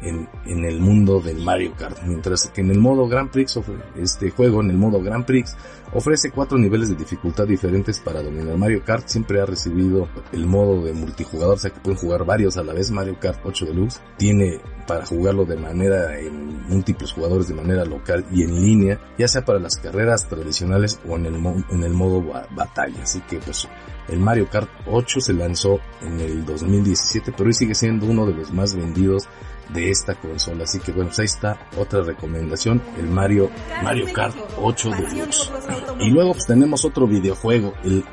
en, 0.01 0.27
el 0.65 0.79
mundo 0.79 1.19
del 1.19 1.43
Mario 1.43 1.73
Kart. 1.77 2.01
Mientras 2.03 2.49
que 2.49 2.61
en 2.61 2.71
el 2.71 2.79
modo 2.79 3.07
Grand 3.07 3.29
Prix, 3.29 3.59
este 3.97 4.31
juego 4.31 4.61
en 4.61 4.71
el 4.71 4.77
modo 4.77 5.01
Grand 5.01 5.25
Prix 5.25 5.55
ofrece 5.93 6.31
cuatro 6.31 6.57
niveles 6.57 6.89
de 6.89 6.95
dificultad 6.95 7.47
diferentes 7.47 7.99
para 7.99 8.21
dominar. 8.21 8.57
Mario 8.57 8.83
Kart 8.85 9.07
siempre 9.07 9.41
ha 9.41 9.45
recibido 9.45 10.07
el 10.31 10.45
modo 10.45 10.83
de 10.83 10.93
multijugador, 10.93 11.55
o 11.55 11.59
sea 11.59 11.71
que 11.71 11.79
pueden 11.79 11.99
jugar 11.99 12.25
varios 12.25 12.57
a 12.57 12.63
la 12.63 12.73
vez. 12.73 12.91
Mario 12.91 13.17
Kart 13.19 13.39
8 13.43 13.65
Deluxe 13.65 14.01
tiene 14.17 14.59
para 14.87 15.05
jugarlo 15.05 15.45
de 15.45 15.57
manera 15.57 16.19
en 16.19 16.67
múltiples 16.67 17.11
jugadores 17.11 17.47
de 17.47 17.55
manera 17.55 17.85
local 17.85 18.25
y 18.31 18.43
en 18.43 18.55
línea, 18.55 18.99
ya 19.17 19.27
sea 19.27 19.45
para 19.45 19.59
las 19.59 19.77
carreras 19.77 20.27
tradicionales 20.27 20.99
o 21.07 21.15
en 21.15 21.25
el, 21.25 21.35
en 21.35 21.83
el 21.83 21.93
modo 21.93 22.23
batalla. 22.51 23.03
Así 23.03 23.21
que 23.21 23.37
pues 23.39 23.67
el 24.07 24.19
Mario 24.19 24.49
Kart 24.49 24.69
8 24.87 25.21
se 25.21 25.33
lanzó 25.33 25.79
en 26.01 26.19
el 26.19 26.45
2017, 26.45 27.31
pero 27.35 27.47
hoy 27.47 27.53
sigue 27.53 27.75
siendo 27.75 28.07
uno 28.07 28.25
de 28.25 28.33
los 28.33 28.51
más 28.51 28.75
vendidos 28.75 29.27
de 29.73 29.89
esta 29.89 30.15
consola. 30.15 30.63
Así 30.63 30.79
que 30.79 30.91
bueno, 30.91 31.09
pues 31.09 31.19
ahí 31.19 31.25
está 31.25 31.57
otra 31.77 32.01
recomendación, 32.01 32.81
el 32.97 33.07
Mario, 33.07 33.49
Mario 33.83 34.11
Kart 34.13 34.35
8 34.57 34.91
Deluxe. 34.91 35.51
Y 35.99 36.09
luego 36.09 36.33
pues 36.33 36.45
tenemos 36.45 36.85
otro 36.85 37.07
videojuego, 37.07 37.73
el 37.83 38.03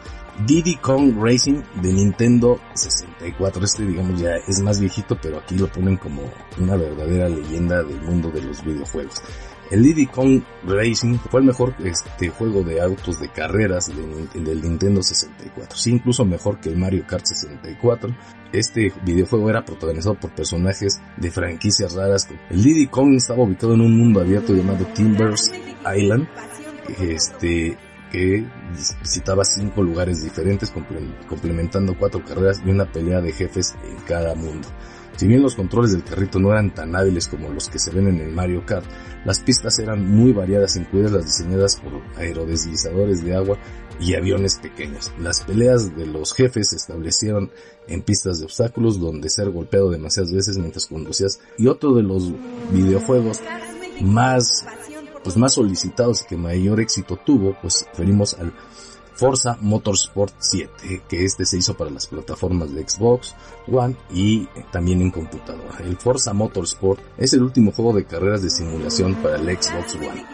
Diddy 0.45 0.77
Kong 0.77 1.15
Racing 1.19 1.63
de 1.81 1.93
Nintendo 1.93 2.61
64. 2.75 3.65
Este 3.65 3.87
digamos 3.87 4.21
ya 4.21 4.37
es 4.47 4.61
más 4.61 4.79
viejito, 4.81 5.17
pero 5.21 5.39
aquí 5.39 5.57
lo 5.57 5.67
ponen 5.69 5.97
como 5.97 6.23
una 6.59 6.77
verdadera 6.77 7.29
leyenda 7.29 7.83
del 7.83 8.01
mundo 8.03 8.31
de 8.31 8.43
los 8.43 8.63
videojuegos. 8.63 9.23
El 9.71 9.83
Diddy 9.83 10.07
Kong 10.07 10.43
Racing 10.65 11.19
fue 11.31 11.41
el 11.41 11.47
mejor 11.47 11.75
este 11.85 12.29
juego 12.29 12.63
de 12.63 12.81
autos 12.81 13.19
de 13.19 13.29
carreras 13.29 13.89
del 13.89 14.63
Nintendo 14.63 15.03
64. 15.03 15.77
Sí, 15.77 15.91
incluso 15.91 16.25
mejor 16.25 16.61
que 16.61 16.69
el 16.69 16.77
Mario 16.77 17.05
Kart 17.07 17.25
64. 17.27 18.15
Este 18.53 18.93
videojuego 19.05 19.51
era 19.51 19.65
protagonizado 19.65 20.15
por 20.15 20.35
personajes 20.35 21.01
de 21.17 21.31
franquicias 21.31 21.95
raras. 21.95 22.29
El 22.51 22.63
Diddy 22.63 22.87
Kong 22.87 23.15
estaba 23.15 23.43
ubicado 23.43 23.75
en 23.75 23.81
un 23.81 23.97
mundo 23.97 24.21
abierto 24.21 24.55
llamado 24.55 24.87
Timbers 24.95 25.51
Island. 25.97 26.29
Este, 27.01 27.77
que 28.13 28.47
visitaba 29.03 29.45
cinco 29.45 29.83
lugares 29.83 30.23
diferentes 30.23 30.73
complementando 31.29 31.97
cuatro 31.99 32.25
carreras 32.25 32.63
y 32.65 32.71
una 32.71 32.91
pelea 32.91 33.21
de 33.21 33.33
jefes 33.33 33.75
en 33.85 33.97
cada 34.07 34.35
mundo. 34.35 34.69
Si 35.17 35.27
bien 35.27 35.43
los 35.43 35.55
controles 35.55 35.93
del 35.93 36.05
carrito 36.05 36.39
no 36.39 36.53
eran 36.53 36.75
tan 36.75 36.95
hábiles 36.95 37.27
como 37.27 37.49
los 37.49 37.69
que 37.69 37.79
se 37.79 37.91
ven 37.91 38.09
en 38.09 38.21
el 38.21 38.33
Mario 38.33 38.65
Kart, 38.67 38.85
las 39.25 39.41
pistas 39.41 39.79
eran 39.79 40.07
muy 40.07 40.33
variadas, 40.33 40.77
incluidas 40.77 41.13
las 41.13 41.25
diseñadas 41.25 41.77
por 41.77 42.03
aerodeslizadores 42.17 43.25
de 43.25 43.35
agua 43.35 43.59
y 43.99 44.15
aviones 44.15 44.59
pequeños. 44.59 45.13
Las 45.19 45.43
peleas 45.43 45.97
de 45.97 46.07
los 46.07 46.35
jefes 46.35 46.69
se 46.71 46.77
establecieron 46.77 47.51
en 47.89 48.03
pistas 48.03 48.39
de 48.39 48.45
obstáculos 48.45 49.01
donde 49.01 49.31
ser 49.31 49.51
golpeado 49.51 49.91
demasiadas 49.91 50.33
veces 50.33 50.59
mientras 50.59 50.87
conducías 50.87 51.41
y 51.57 51.67
otro 51.67 51.95
de 51.95 52.03
los 52.03 52.31
videojuegos 52.73 53.41
más 54.03 54.65
pues 55.25 55.37
más 55.37 55.55
solicitados 55.55 56.23
y 56.23 56.27
que 56.27 56.37
mayor 56.37 56.79
éxito 56.79 57.17
tuvo, 57.17 57.57
pues 57.61 57.85
referimos 57.91 58.35
al 58.35 58.53
Forza 59.17 59.57
Motorsport 59.61 60.35
7, 60.39 61.03
que 61.09 61.25
este 61.25 61.47
se 61.47 61.59
hizo 61.59 61.75
para 61.75 61.91
las 61.91 62.07
plataformas 62.07 62.75
de 62.75 62.87
Xbox 62.87 63.35
One 63.67 63.97
y 64.11 64.47
también 64.71 65.01
en 65.01 65.11
computadora. 65.11 65.79
El 65.83 65.97
Forza 65.97 66.35
Motorsport 66.35 67.01
es 67.17 67.33
el 67.33 67.43
último 67.43 67.73
juego 67.73 67.95
de 67.95 68.05
carreras 68.05 68.43
de 68.43 68.51
simulación 68.51 69.15
para 69.17 69.37
el 69.37 69.45
Xbox 69.45 69.95
One. 69.95 70.25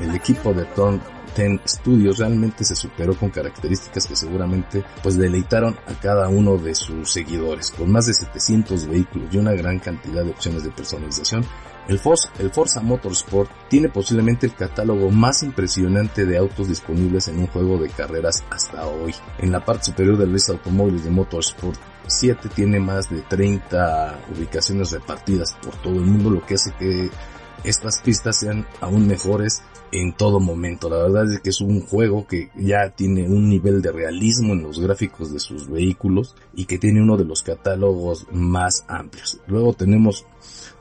el 0.00 0.14
equipo 0.14 0.54
de 0.54 0.64
Turn 0.66 1.00
10 1.36 1.60
Studios 1.66 2.18
realmente 2.18 2.64
se 2.64 2.74
superó 2.74 3.14
con 3.14 3.30
características 3.30 4.06
que 4.06 4.16
seguramente 4.16 4.84
pues 5.02 5.16
deleitaron 5.16 5.76
a 5.86 5.94
cada 6.00 6.28
uno 6.28 6.56
de 6.56 6.74
sus 6.74 7.10
seguidores. 7.10 7.72
Con 7.72 7.90
más 7.90 8.06
de 8.06 8.14
700 8.14 8.86
vehículos 8.86 9.28
y 9.32 9.38
una 9.38 9.52
gran 9.52 9.78
cantidad 9.78 10.24
de 10.24 10.30
opciones 10.30 10.64
de 10.64 10.70
personalización, 10.70 11.44
el 11.88 11.98
Forza, 11.98 12.30
el 12.38 12.84
Motorsport 12.84 13.50
tiene 13.68 13.88
posiblemente 13.88 14.46
el 14.46 14.54
catálogo 14.54 15.10
más 15.10 15.42
impresionante 15.42 16.26
de 16.26 16.36
autos 16.36 16.68
disponibles 16.68 17.28
en 17.28 17.38
un 17.38 17.46
juego 17.46 17.78
de 17.78 17.88
carreras 17.88 18.44
hasta 18.50 18.86
hoy. 18.86 19.14
En 19.38 19.50
la 19.50 19.64
parte 19.64 19.86
superior 19.86 20.18
de 20.18 20.38
automóviles 20.52 21.04
de 21.04 21.10
Motorsport 21.10 21.78
7 22.06 22.50
tiene 22.54 22.78
más 22.78 23.08
de 23.08 23.22
30 23.22 24.20
ubicaciones 24.36 24.92
repartidas 24.92 25.56
por 25.62 25.76
todo 25.76 25.94
el 25.94 26.04
mundo, 26.04 26.30
lo 26.30 26.44
que 26.44 26.54
hace 26.54 26.72
que 26.78 27.10
estas 27.64 28.02
pistas 28.02 28.38
sean 28.38 28.66
aún 28.80 29.06
mejores 29.06 29.62
en 29.90 30.12
todo 30.12 30.40
momento. 30.40 30.90
La 30.90 30.98
verdad 30.98 31.32
es 31.32 31.40
que 31.40 31.50
es 31.50 31.60
un 31.60 31.80
juego 31.80 32.26
que 32.26 32.50
ya 32.56 32.90
tiene 32.90 33.26
un 33.26 33.48
nivel 33.48 33.80
de 33.80 33.92
realismo 33.92 34.52
en 34.52 34.62
los 34.62 34.78
gráficos 34.78 35.32
de 35.32 35.40
sus 35.40 35.68
vehículos 35.68 36.36
y 36.54 36.66
que 36.66 36.78
tiene 36.78 37.02
uno 37.02 37.16
de 37.16 37.24
los 37.24 37.42
catálogos 37.42 38.26
más 38.30 38.84
amplios. 38.88 39.40
Luego 39.46 39.72
tenemos 39.72 40.26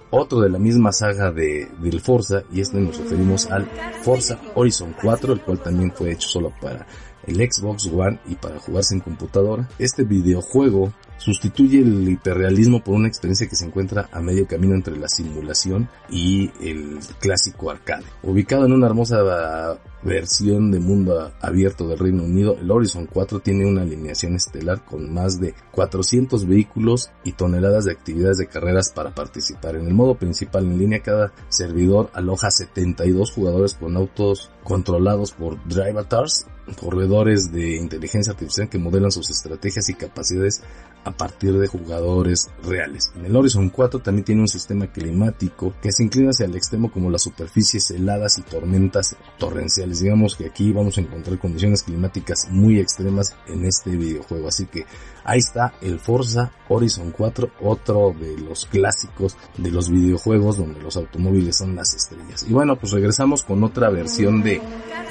otro 0.10 0.42
de 0.42 0.50
la 0.50 0.60
misma 0.60 0.92
saga 0.92 1.32
de, 1.32 1.70
del 1.80 2.00
Forza 2.00 2.44
y 2.52 2.62
este 2.62 2.78
nos 2.78 2.98
referimos 2.98 3.46
al 3.48 3.66
Forza 4.04 4.40
Horizon 4.56 4.96
4, 5.02 5.34
el 5.34 5.42
cual 5.42 5.60
también 5.60 5.92
fue 5.94 6.12
hecho 6.12 6.28
solo 6.28 6.52
para 6.62 6.86
el 7.26 7.36
Xbox 7.36 7.88
One 7.88 8.20
y 8.28 8.36
para 8.36 8.60
jugarse 8.60 8.96
en 8.96 9.02
computadora. 9.02 9.68
Este 9.80 10.04
videojuego 10.04 10.94
sustituye 11.18 11.80
el 11.80 12.08
hiperrealismo 12.08 12.84
por 12.84 12.96
una 12.96 13.08
experiencia 13.08 13.48
que 13.48 13.56
se 13.56 13.66
encuentra 13.66 14.10
a 14.12 14.22
medio 14.22 14.48
camino 14.48 14.76
entre 14.76 14.98
la 14.98 15.08
simulación 15.08 15.90
y 16.10 16.52
el 16.62 17.00
clásico 17.20 17.70
arcade. 17.72 18.06
Ubicado 18.24 18.66
en 18.66 18.74
una 18.74 18.88
hermosa 18.88 19.78
versión 20.04 20.72
de 20.72 20.80
mundo 20.80 21.34
abierto 21.42 21.88
del 21.88 22.00
Reino 22.00 22.24
Unido, 22.24 22.58
el 22.60 22.72
Horizon 22.72 23.08
4 23.12 23.40
tiene 23.40 23.66
una 23.66 23.82
alineación 23.82 24.36
estelar 24.36 24.86
con 24.86 25.14
más 25.14 25.40
de 25.40 25.54
400 25.72 26.48
vehículos 26.48 27.10
y 27.24 27.34
toneladas 27.34 27.86
de 27.86 27.92
actividades 27.92 28.38
de 28.38 28.48
carreras 28.48 28.92
para 28.94 29.14
participar. 29.14 29.76
En 29.76 29.88
el 29.88 29.94
modo 29.94 30.16
principal 30.16 30.66
en 30.66 30.78
línea, 30.78 31.02
cada 31.02 31.34
servidor 31.50 32.10
aloja 32.14 32.52
72 32.52 33.32
jugadores 33.32 33.74
con 33.74 33.98
autos 33.98 34.52
controlados 34.64 35.32
por 35.32 35.58
drive 35.68 35.92
avatars, 35.92 36.46
corredores 36.80 37.52
de 37.52 37.78
inteligencia 37.78 38.34
artificial 38.34 38.70
que 38.70 38.78
modelan 38.78 39.12
sus 39.12 39.30
estrategias 39.30 39.90
y 39.90 39.94
capacidades 39.94 40.62
a 41.08 41.12
partir 41.12 41.58
de 41.58 41.68
jugadores 41.68 42.50
reales. 42.64 43.12
En 43.16 43.26
el 43.26 43.36
Horizon 43.36 43.70
4 43.70 44.02
también 44.02 44.26
tiene 44.26 44.42
un 44.42 44.48
sistema 44.48 44.88
climático 44.88 45.74
que 45.82 45.92
se 45.92 46.04
inclina 46.04 46.32
hacia 46.32 46.46
el 46.46 46.56
extremo 46.56 46.92
como 46.92 47.10
las 47.10 47.24
superficies 47.24 47.90
heladas 47.92 48.38
y 48.38 48.42
tormentas 48.42 49.16
torrenciales. 49.38 50.02
Digamos 50.02 50.36
que 50.36 50.48
aquí 50.48 50.72
vamos 50.72 50.98
a 50.98 51.02
encontrar 51.02 51.40
condiciones 51.40 51.84
climáticas 51.84 52.48
muy 52.52 52.80
extremas 52.80 53.36
en 53.48 53.66
este 53.66 53.92
videojuego. 53.92 54.50
Así 54.50 54.66
que 54.66 54.86
ahí 55.24 55.40
está 55.40 55.74
el 55.82 56.00
Forza 56.00 56.52
Horizon 56.68 57.12
4, 57.12 57.52
otro 57.62 58.14
de 58.20 58.38
los 58.38 58.66
clásicos 58.66 59.38
de 59.58 59.72
los 59.72 59.90
videojuegos 59.90 60.58
donde 60.58 60.82
los 60.82 60.98
automóviles 60.98 61.56
son 61.56 61.76
las 61.76 61.94
estrellas. 61.94 62.46
Y 62.48 62.54
bueno, 62.54 62.76
pues 62.76 62.92
regresamos 62.92 63.44
con 63.44 63.64
otra 63.64 63.90
versión 63.90 64.44
de 64.44 64.62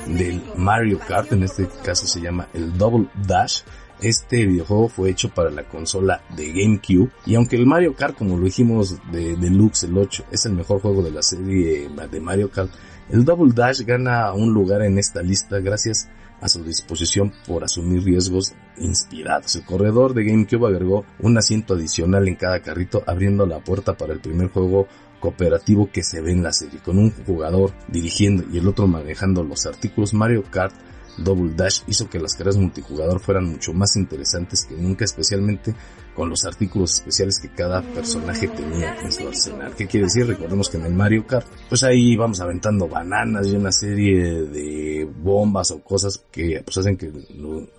del 0.07 0.41
Mario 0.57 1.01
Kart, 1.01 1.33
en 1.33 1.43
este 1.43 1.69
caso 1.83 2.07
se 2.07 2.21
llama 2.21 2.49
el 2.55 2.79
Double 2.79 3.09
Dash 3.27 3.63
este 4.01 4.47
videojuego 4.47 4.89
fue 4.89 5.11
hecho 5.11 5.31
para 5.31 5.51
la 5.51 5.65
consola 5.65 6.23
de 6.37 6.53
GameCube 6.53 7.11
y 7.25 7.35
aunque 7.35 7.57
el 7.57 7.67
Mario 7.67 7.95
Kart, 7.95 8.17
como 8.17 8.37
lo 8.37 8.45
dijimos 8.45 8.97
de 9.11 9.37
Deluxe 9.37 9.85
el 9.85 9.97
8, 9.97 10.25
es 10.31 10.47
el 10.47 10.53
mejor 10.53 10.81
juego 10.81 11.03
de 11.03 11.11
la 11.11 11.23
serie 11.23 11.89
de 11.89 12.21
Mario 12.21 12.51
Kart, 12.51 12.71
el 13.11 13.25
Double 13.25 13.53
Dash 13.55 13.83
gana 13.83 14.33
un 14.33 14.53
lugar 14.53 14.83
en 14.83 14.99
esta 14.99 15.23
lista 15.23 15.61
gracias 15.61 16.09
a 16.41 16.49
su 16.49 16.63
disposición 16.63 17.33
por 17.47 17.65
asumir 17.65 18.03
riesgos 18.03 18.55
inspirados. 18.79 19.57
El 19.57 19.65
corredor 19.65 20.13
de 20.13 20.25
GameCube 20.25 20.67
agregó 20.67 21.05
un 21.21 21.39
asiento 21.39 21.75
adicional 21.75 22.29
en 22.29 22.35
cada 22.35 22.61
carrito 22.61 23.03
abriendo 23.07 23.47
la 23.47 23.61
puerta 23.61 23.97
para 23.97 24.13
el 24.13 24.21
primer 24.21 24.49
juego 24.49 24.87
cooperativo 25.21 25.89
que 25.91 26.03
se 26.03 26.21
ve 26.21 26.33
en 26.33 26.43
la 26.43 26.53
serie, 26.53 26.81
con 26.81 26.99
un 26.99 27.11
jugador 27.11 27.73
dirigiendo 27.89 28.45
y 28.53 28.59
el 28.59 28.69
otro 28.69 28.87
manejando 28.87 29.43
los 29.43 29.65
artículos 29.67 30.13
Mario 30.13 30.45
Kart 30.51 30.75
Double 31.19 31.53
Dash 31.55 31.81
hizo 31.87 32.09
que 32.09 32.19
las 32.19 32.35
carreras 32.35 32.57
multijugador 32.57 33.21
fueran 33.21 33.45
mucho 33.45 33.73
más 33.73 33.97
interesantes 33.97 34.65
que 34.65 34.75
nunca, 34.77 35.05
especialmente 35.05 35.75
con 36.17 36.31
los 36.31 36.45
artículos 36.45 36.95
especiales 36.95 37.39
que 37.39 37.51
cada 37.51 37.83
personaje 37.83 38.49
tenía 38.49 38.97
en 39.03 39.13
su 39.13 39.29
arsenal. 39.29 39.75
¿Qué 39.77 39.87
quiere 39.87 40.07
decir? 40.07 40.27
Recordemos 40.27 40.71
que 40.71 40.79
en 40.79 40.87
el 40.87 40.95
Mario 40.95 41.27
Kart, 41.27 41.47
pues 41.69 41.83
ahí 41.83 42.17
vamos 42.17 42.41
aventando 42.41 42.89
bananas 42.89 43.47
y 43.47 43.57
una 43.57 43.71
serie 43.71 44.45
de 44.45 45.09
bombas 45.23 45.71
o 45.71 45.83
cosas 45.83 46.25
que 46.33 46.63
pues 46.65 46.79
hacen 46.79 46.97
que 46.97 47.13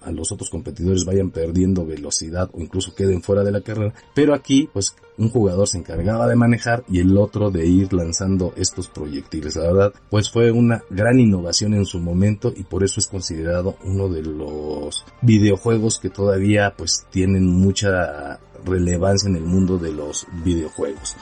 a 0.03 0.11
los 0.11 0.31
otros 0.31 0.49
competidores 0.49 1.03
vayan 1.03 1.31
perdiendo 1.31 1.85
velocidad 1.85 2.49
o 2.53 2.61
incluso 2.61 2.93
queden 2.93 3.21
fuera 3.21 3.43
de 3.43 3.51
la 3.51 3.61
carrera. 3.61 3.93
Pero 4.13 4.33
aquí, 4.33 4.69
pues 4.71 4.95
un 5.17 5.29
jugador 5.29 5.67
se 5.67 5.79
encargaba 5.79 6.27
de 6.27 6.35
manejar 6.35 6.83
y 6.87 6.99
el 6.99 7.17
otro 7.17 7.49
de 7.49 7.65
ir 7.65 7.91
lanzando 7.93 8.53
estos 8.55 8.87
proyectiles. 8.87 9.55
La 9.55 9.63
verdad, 9.63 9.93
pues 10.09 10.29
fue 10.29 10.51
una 10.51 10.83
gran 10.89 11.19
innovación 11.19 11.73
en 11.73 11.85
su 11.85 11.99
momento 11.99 12.53
y 12.55 12.63
por 12.63 12.83
eso 12.83 12.99
es 12.99 13.07
considerado 13.07 13.77
uno 13.83 14.09
de 14.09 14.21
los 14.21 15.05
videojuegos 15.21 15.99
que 15.99 16.09
todavía 16.09 16.73
pues 16.77 17.05
tienen 17.09 17.45
mucha 17.47 18.26
relevancia 18.67 19.29
en 19.29 19.35
el 19.35 19.43
mundo 19.43 19.77
de 19.77 19.91
los 19.91 20.27
videojuegos. 20.43 21.15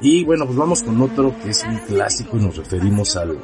Y 0.00 0.24
bueno, 0.24 0.46
pues 0.46 0.56
vamos 0.56 0.82
con 0.82 1.00
otro 1.00 1.34
que 1.42 1.50
es 1.50 1.62
un 1.64 1.78
clásico 1.78 2.36
y 2.36 2.40
nos 2.40 2.56
referimos 2.56 3.16
al, 3.16 3.38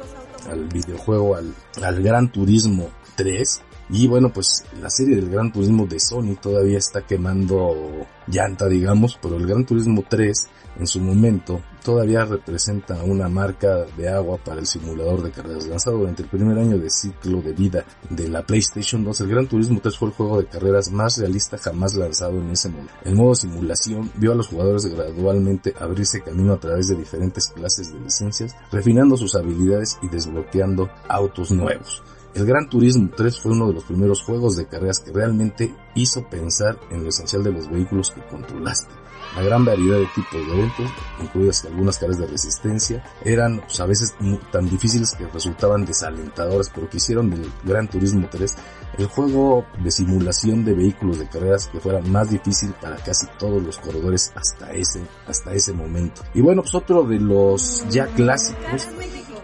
al 0.49 0.65
videojuego, 0.67 1.35
al, 1.35 1.53
al 1.81 2.01
Gran 2.01 2.31
Turismo 2.31 2.89
3 3.15 3.61
y 3.91 4.07
bueno, 4.07 4.31
pues 4.31 4.63
la 4.81 4.89
serie 4.89 5.15
del 5.15 5.29
Gran 5.29 5.51
Turismo 5.51 5.87
de 5.87 5.99
Sony 5.99 6.35
todavía 6.39 6.77
está 6.77 7.01
quemando 7.01 8.05
llanta, 8.27 8.67
digamos, 8.67 9.17
pero 9.21 9.37
el 9.37 9.47
Gran 9.47 9.65
Turismo 9.65 10.03
3 10.07 10.47
en 10.77 10.87
su 10.87 10.99
momento 10.99 11.61
todavía 11.83 12.25
representa 12.25 13.03
una 13.03 13.29
marca 13.29 13.85
de 13.97 14.09
agua 14.09 14.37
para 14.37 14.59
el 14.59 14.67
simulador 14.67 15.23
de 15.23 15.31
carreras 15.31 15.67
lanzado 15.67 15.97
durante 15.97 16.23
el 16.23 16.29
primer 16.29 16.57
año 16.57 16.77
de 16.77 16.89
ciclo 16.89 17.41
de 17.41 17.53
vida 17.53 17.85
de 18.09 18.27
la 18.27 18.43
PlayStation 18.43 19.03
2. 19.03 19.21
El 19.21 19.29
Gran 19.29 19.47
Turismo 19.47 19.79
3 19.81 19.97
fue 19.97 20.09
el 20.09 20.13
juego 20.13 20.41
de 20.41 20.47
carreras 20.47 20.91
más 20.91 21.17
realista 21.17 21.57
jamás 21.57 21.95
lanzado 21.95 22.37
en 22.37 22.49
ese 22.51 22.69
momento. 22.69 22.93
El 23.03 23.15
modo 23.15 23.35
simulación 23.35 24.11
vio 24.15 24.31
a 24.31 24.35
los 24.35 24.47
jugadores 24.47 24.85
gradualmente 24.85 25.73
abrirse 25.79 26.21
camino 26.21 26.53
a 26.53 26.59
través 26.59 26.87
de 26.87 26.95
diferentes 26.95 27.47
clases 27.47 27.93
de 27.93 27.99
licencias, 27.99 28.55
refinando 28.71 29.17
sus 29.17 29.35
habilidades 29.35 29.97
y 30.01 30.09
desbloqueando 30.09 30.89
autos 31.07 31.51
nuevos. 31.51 32.03
El 32.35 32.45
Gran 32.45 32.69
Turismo 32.69 33.09
3 33.15 33.39
fue 33.39 33.53
uno 33.53 33.67
de 33.67 33.73
los 33.73 33.85
primeros 33.85 34.21
juegos 34.21 34.55
de 34.55 34.67
carreras 34.67 34.99
que 34.99 35.11
realmente 35.11 35.73
hizo 35.95 36.29
pensar 36.29 36.77
en 36.91 37.03
lo 37.03 37.09
esencial 37.09 37.43
de 37.43 37.51
los 37.51 37.69
vehículos 37.69 38.11
que 38.11 38.21
controlaste. 38.21 38.93
La 39.35 39.43
gran 39.43 39.63
variedad 39.63 39.97
de 39.97 40.07
tipos 40.07 40.33
de 40.33 40.53
eventos, 40.53 40.91
incluidas 41.21 41.65
algunas 41.65 41.97
cargas 41.97 42.17
de 42.19 42.27
resistencia, 42.27 43.03
eran 43.23 43.61
pues, 43.61 43.79
a 43.79 43.85
veces 43.85 44.15
tan 44.51 44.69
difíciles 44.69 45.13
que 45.15 45.27
resultaban 45.27 45.85
desalentadoras, 45.85 46.69
pero 46.73 46.89
que 46.89 46.97
hicieron 46.97 47.29
del 47.29 47.51
Gran 47.63 47.87
Turismo 47.87 48.27
3 48.29 48.55
el 48.97 49.05
juego 49.05 49.65
de 49.81 49.91
simulación 49.91 50.65
de 50.65 50.73
vehículos 50.73 51.19
de 51.19 51.27
carreras 51.27 51.67
que 51.67 51.79
fuera 51.79 52.01
más 52.01 52.29
difícil 52.29 52.73
para 52.81 52.97
casi 52.97 53.27
todos 53.37 53.61
los 53.63 53.77
corredores 53.77 54.31
hasta 54.35 54.71
ese, 54.73 55.01
hasta 55.25 55.53
ese 55.53 55.73
momento. 55.73 56.21
Y 56.33 56.41
bueno, 56.41 56.61
pues 56.61 56.75
otro 56.75 57.03
de 57.03 57.19
los 57.19 57.85
ya 57.89 58.07
clásicos 58.07 58.89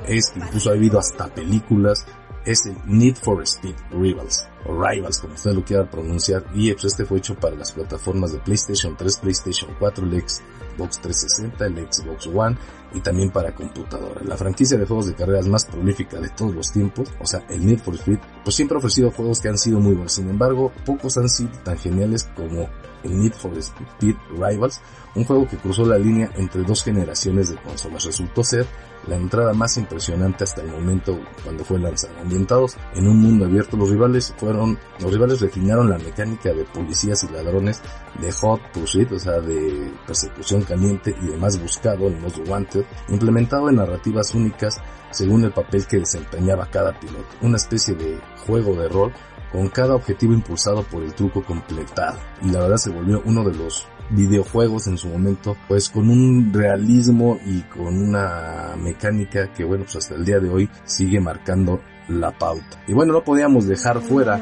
es 0.08 0.30
que 0.32 0.40
incluso 0.40 0.70
ha 0.70 0.74
habido 0.74 1.00
hasta 1.00 1.28
películas 1.28 2.06
es 2.46 2.66
el 2.66 2.76
Need 2.86 3.16
for 3.16 3.42
Speed 3.44 3.76
Rivals, 3.92 4.48
o 4.66 4.74
Rivals, 4.74 5.20
como 5.20 5.34
usted 5.34 5.52
lo 5.52 5.64
quiera 5.64 5.90
pronunciar, 5.90 6.46
y 6.54 6.72
pues 6.74 6.86
este 6.86 7.06
fue 7.06 7.18
hecho 7.18 7.36
para 7.36 7.56
las 7.56 7.72
plataformas 7.72 8.32
de 8.32 8.40
PlayStation 8.40 8.96
3, 8.96 9.18
PlayStation 9.18 9.72
4, 9.80 10.06
el 10.06 10.22
Xbox 10.22 11.02
360, 11.02 11.66
el 11.66 11.88
Xbox 11.92 12.28
One, 12.28 12.58
y 12.94 13.02
también 13.02 13.32
para 13.32 13.54
computadora. 13.54 14.22
La 14.24 14.38
franquicia 14.38 14.78
de 14.78 14.86
juegos 14.86 15.08
de 15.08 15.16
carreras 15.16 15.48
más 15.48 15.66
prolífica 15.66 16.20
de 16.20 16.30
todos 16.30 16.56
los 16.56 16.72
tiempos, 16.72 17.12
o 17.20 17.26
sea, 17.26 17.46
el 17.50 17.66
Need 17.66 17.80
for 17.80 17.96
Speed, 17.96 18.20
pues 18.44 18.56
siempre 18.56 18.76
ha 18.76 18.80
ofrecido 18.80 19.12
juegos 19.12 19.42
que 19.42 19.50
han 19.50 19.58
sido 19.58 19.80
muy 19.80 19.94
buenos. 19.94 20.14
Sin 20.14 20.30
embargo, 20.30 20.72
pocos 20.86 21.18
han 21.18 21.30
sido 21.30 21.52
tan 21.64 21.78
geniales 21.78 22.24
como 22.36 22.70
el 23.04 23.20
Need 23.20 23.34
for 23.34 23.58
Speed 23.58 24.16
Rivals, 24.32 24.82
un 25.16 25.26
juego 25.26 25.48
que 25.48 25.58
cruzó 25.58 25.86
la 25.86 25.98
línea 25.98 26.32
entre 26.36 26.64
dos 26.64 26.84
generaciones 26.84 27.50
de 27.50 27.58
consolas. 27.58 28.06
Resultó 28.06 28.44
ser 28.44 28.66
la 29.08 29.16
entrada 29.16 29.54
más 29.54 29.78
impresionante 29.78 30.44
hasta 30.44 30.62
el 30.62 30.70
momento 30.70 31.20
cuando 31.44 31.64
fue 31.64 31.80
lanzado. 31.80 32.18
Ambientados 32.20 32.78
en 32.96 33.08
un 33.08 33.18
mundo 33.18 33.46
abierto, 33.46 33.78
los 33.78 33.90
rivales 33.90 34.34
fueron, 34.38 34.78
los 35.00 35.12
rivales 35.12 35.42
refinaron 35.42 35.90
la 35.90 35.98
mecánica 35.98 36.54
de 36.54 36.64
policías 36.66 37.24
y 37.24 37.30
ladrones 37.30 37.82
de 38.20 38.32
Hot 38.32 38.62
Pursuit, 38.74 39.12
o 39.12 39.20
sea, 39.20 39.40
de 39.40 39.92
persecución 40.06 40.64
caliente 40.64 41.16
y 41.22 41.28
de 41.28 41.38
más 41.38 41.62
buscado, 41.62 42.08
el 42.08 42.20
Most 42.20 42.40
Wanted, 42.48 42.86
implementado 43.10 43.70
en 43.70 43.76
narrativas 43.76 44.34
únicas 44.34 44.82
según 45.12 45.44
el 45.46 45.52
papel 45.52 45.86
que 45.88 46.00
desempeñaba 46.00 46.66
cada 46.70 47.00
piloto. 47.00 47.28
Una 47.42 47.58
especie 47.58 47.96
de 47.96 48.20
juego 48.46 48.76
de 48.76 48.90
rol 48.90 49.14
con 49.52 49.70
cada 49.70 49.96
objetivo 49.96 50.34
impulsado 50.34 50.84
por 50.84 51.04
el 51.04 51.14
truco 51.14 51.44
completado. 51.44 52.20
Y 52.42 52.50
la 52.50 52.62
verdad 52.62 52.78
se 52.78 52.90
volvió 52.90 53.22
uno 53.26 53.44
de 53.44 53.56
los 53.56 53.88
videojuegos 54.10 54.88
en 54.88 54.98
su 54.98 55.08
momento, 55.08 55.56
pues 55.68 55.90
con 55.90 56.10
un 56.10 56.52
realismo 56.54 57.40
y 57.46 57.62
con 57.62 58.02
una 58.02 58.76
mecánica 58.78 59.52
que 59.54 59.64
bueno, 59.64 59.84
pues 59.84 59.98
hasta 59.98 60.16
el 60.16 60.26
día 60.26 60.40
de 60.40 60.50
hoy 60.50 60.70
sigue 60.86 61.20
marcando 61.20 61.82
la 62.08 62.32
pauta. 62.32 62.84
Y 62.88 62.94
bueno, 62.94 63.14
no 63.14 63.24
podíamos 63.24 63.68
dejar 63.68 64.02
fuera 64.02 64.42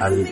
al 0.00 0.26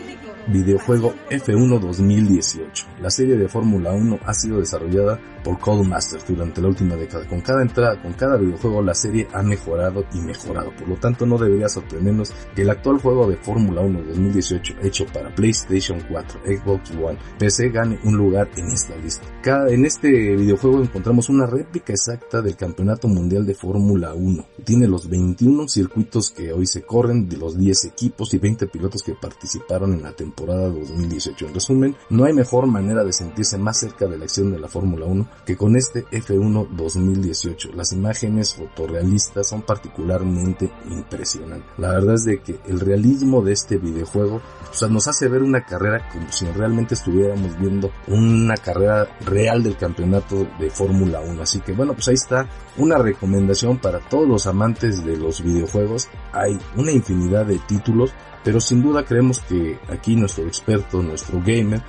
videojuego 0.47 1.13
F1 1.29 1.79
2018. 1.79 2.87
La 3.01 3.09
serie 3.09 3.37
de 3.37 3.47
Fórmula 3.47 3.91
1 3.91 4.19
ha 4.25 4.33
sido 4.33 4.59
desarrollada 4.59 5.19
por 5.43 5.59
Codemasters 5.59 6.27
durante 6.27 6.61
la 6.61 6.67
última 6.67 6.95
década. 6.95 7.27
Con 7.27 7.41
cada 7.41 7.61
entrada, 7.61 8.01
con 8.01 8.13
cada 8.13 8.37
videojuego, 8.37 8.81
la 8.81 8.93
serie 8.93 9.27
ha 9.33 9.41
mejorado 9.41 10.05
y 10.13 10.19
mejorado. 10.19 10.71
Por 10.75 10.87
lo 10.87 10.95
tanto, 10.95 11.25
no 11.25 11.37
debería 11.37 11.69
sorprendernos 11.69 12.31
que 12.55 12.61
el 12.61 12.69
actual 12.69 12.99
juego 12.99 13.27
de 13.27 13.37
Fórmula 13.37 13.81
1 13.81 14.01
2018 14.03 14.75
hecho 14.83 15.05
para 15.07 15.33
PlayStation 15.33 15.99
4, 16.09 16.41
Xbox 16.45 16.91
One, 16.91 17.17
PC 17.37 17.69
gane 17.69 17.99
un 18.03 18.17
lugar 18.17 18.49
en 18.55 18.69
esta 18.69 18.95
lista. 18.97 19.25
Cada, 19.41 19.69
en 19.69 19.85
este 19.85 20.09
videojuego 20.09 20.81
encontramos 20.81 21.29
una 21.29 21.45
réplica 21.45 21.93
exacta 21.93 22.41
del 22.41 22.55
Campeonato 22.55 23.07
Mundial 23.07 23.45
de 23.45 23.55
Fórmula 23.55 24.13
1. 24.13 24.45
Tiene 24.63 24.87
los 24.87 25.09
21 25.09 25.67
circuitos 25.67 26.31
que 26.31 26.53
hoy 26.53 26.67
se 26.67 26.83
corren, 26.83 27.27
de 27.27 27.37
los 27.37 27.57
10 27.57 27.85
equipos 27.85 28.33
y 28.33 28.37
20 28.37 28.67
pilotos 28.67 29.03
que 29.03 29.15
participaron 29.15 29.93
en 29.93 30.03
la 30.03 30.11
temporada 30.11 30.30
2018. 30.35 31.47
En 31.47 31.53
resumen, 31.53 31.95
no 32.09 32.25
hay 32.25 32.33
mejor 32.33 32.67
manera 32.67 33.03
de 33.03 33.13
sentirse 33.13 33.57
más 33.57 33.79
cerca 33.79 34.07
de 34.07 34.17
la 34.17 34.25
acción 34.25 34.51
de 34.51 34.59
la 34.59 34.67
Fórmula 34.67 35.05
1 35.05 35.27
que 35.45 35.57
con 35.57 35.75
este 35.75 36.05
F1 36.05 36.69
2018. 36.69 37.69
Las 37.75 37.91
imágenes 37.91 38.55
fotorrealistas 38.55 39.47
son 39.47 39.61
particularmente 39.61 40.71
impresionantes. 40.89 41.69
La 41.77 41.89
verdad 41.89 42.15
es 42.15 42.25
de 42.25 42.39
que 42.39 42.59
el 42.67 42.79
realismo 42.79 43.41
de 43.41 43.53
este 43.53 43.77
videojuego 43.77 44.41
nos 44.89 45.07
hace 45.07 45.27
ver 45.27 45.43
una 45.43 45.63
carrera 45.65 46.09
como 46.11 46.31
si 46.31 46.45
realmente 46.45 46.95
estuviéramos 46.95 47.57
viendo 47.59 47.91
una 48.07 48.55
carrera 48.55 49.07
real 49.25 49.63
del 49.63 49.77
campeonato 49.77 50.47
de 50.59 50.69
Fórmula 50.69 51.21
1. 51.21 51.41
Así 51.41 51.59
que 51.59 51.73
bueno, 51.73 51.93
pues 51.93 52.07
ahí 52.07 52.15
está 52.15 52.47
una 52.77 52.97
recomendación 52.97 53.77
para 53.77 53.99
todos 53.99 54.27
los 54.27 54.47
amantes 54.47 55.05
de 55.05 55.17
los 55.17 55.43
videojuegos. 55.43 56.09
Hay 56.31 56.57
una 56.75 56.91
infinidad 56.91 57.45
de 57.45 57.59
títulos, 57.59 58.13
pero 58.43 58.59
sin 58.59 58.81
duda 58.81 59.03
creemos 59.03 59.39
que 59.39 59.79
aquí 59.89 60.15
nuestro 60.15 60.45
experto, 60.45 61.01
nuestro 61.01 61.41
gamer, 61.45 61.81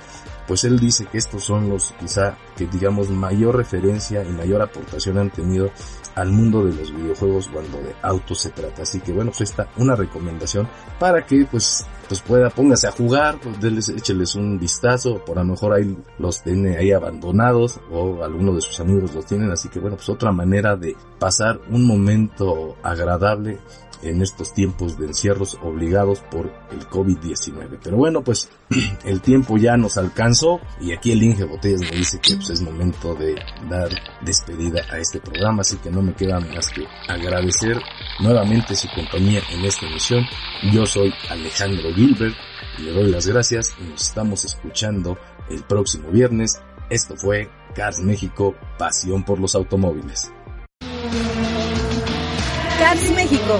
pues 0.47 0.63
él 0.65 0.79
dice 0.79 1.05
que 1.05 1.17
estos 1.17 1.43
son 1.43 1.69
los 1.69 1.93
quizá 1.99 2.37
que 2.57 2.65
digamos 2.65 3.09
mayor 3.09 3.55
referencia 3.55 4.23
y 4.23 4.29
mayor 4.29 4.61
aportación 4.61 5.17
han 5.17 5.29
tenido 5.29 5.71
al 6.15 6.31
mundo 6.31 6.65
de 6.65 6.73
los 6.73 6.93
videojuegos 6.95 7.47
cuando 7.47 7.79
de 7.79 7.95
autos 8.01 8.39
se 8.39 8.49
trata. 8.49 8.83
Así 8.83 8.99
que 8.99 9.11
bueno, 9.13 9.31
pues 9.31 9.49
está 9.49 9.69
una 9.77 9.95
recomendación 9.95 10.67
para 10.99 11.25
que 11.25 11.45
pues 11.49 11.85
pues 12.07 12.21
pueda, 12.21 12.49
póngase 12.49 12.87
a 12.87 12.91
jugar, 12.91 13.39
pues 13.41 13.89
écheles 13.89 14.35
un 14.35 14.59
vistazo, 14.59 15.23
por 15.25 15.39
a 15.39 15.43
lo 15.43 15.51
mejor 15.51 15.73
ahí 15.73 15.97
los 16.19 16.43
tiene 16.43 16.77
ahí 16.77 16.91
abandonados 16.91 17.79
o 17.91 18.23
alguno 18.23 18.53
de 18.53 18.61
sus 18.61 18.79
amigos 18.79 19.15
los 19.15 19.25
tienen, 19.25 19.49
así 19.51 19.69
que 19.69 19.79
bueno, 19.79 19.95
pues 19.95 20.09
otra 20.09 20.31
manera 20.31 20.75
de 20.75 20.95
pasar 21.17 21.59
un 21.69 21.87
momento 21.87 22.75
agradable 22.83 23.57
en 24.03 24.21
estos 24.21 24.53
tiempos 24.53 24.97
de 24.97 25.07
encierros 25.07 25.57
obligados 25.61 26.19
por 26.31 26.51
el 26.71 26.87
COVID-19. 26.87 27.79
Pero 27.83 27.97
bueno, 27.97 28.23
pues 28.23 28.49
el 29.05 29.21
tiempo 29.21 29.57
ya 29.57 29.77
nos 29.77 29.97
alcanzó 29.97 30.59
y 30.79 30.91
aquí 30.91 31.11
el 31.11 31.23
Inge 31.23 31.45
Botellas 31.45 31.81
me 31.81 31.97
dice 31.97 32.19
que 32.19 32.35
pues, 32.35 32.49
es 32.49 32.61
momento 32.61 33.15
de 33.15 33.35
dar 33.69 33.89
despedida 34.21 34.81
a 34.91 34.97
este 34.97 35.19
programa, 35.19 35.61
así 35.61 35.77
que 35.77 35.89
no 35.89 36.01
me 36.01 36.13
queda 36.13 36.39
más 36.39 36.69
que 36.69 36.85
agradecer 37.07 37.77
nuevamente 38.19 38.75
su 38.75 38.87
compañía 38.95 39.41
en 39.51 39.65
esta 39.65 39.85
emisión. 39.85 40.23
Yo 40.71 40.85
soy 40.85 41.13
Alejandro 41.29 41.93
Gilbert 41.93 42.35
y 42.79 42.83
le 42.83 42.91
doy 42.91 43.11
las 43.11 43.27
gracias 43.27 43.73
nos 43.83 44.07
estamos 44.07 44.45
escuchando 44.45 45.17
el 45.49 45.63
próximo 45.63 46.09
viernes. 46.09 46.61
Esto 46.89 47.15
fue 47.15 47.49
Cars 47.75 47.99
México, 47.99 48.55
pasión 48.77 49.23
por 49.23 49.39
los 49.39 49.55
automóviles. 49.55 50.31
Cars 52.79 53.11
México, 53.15 53.59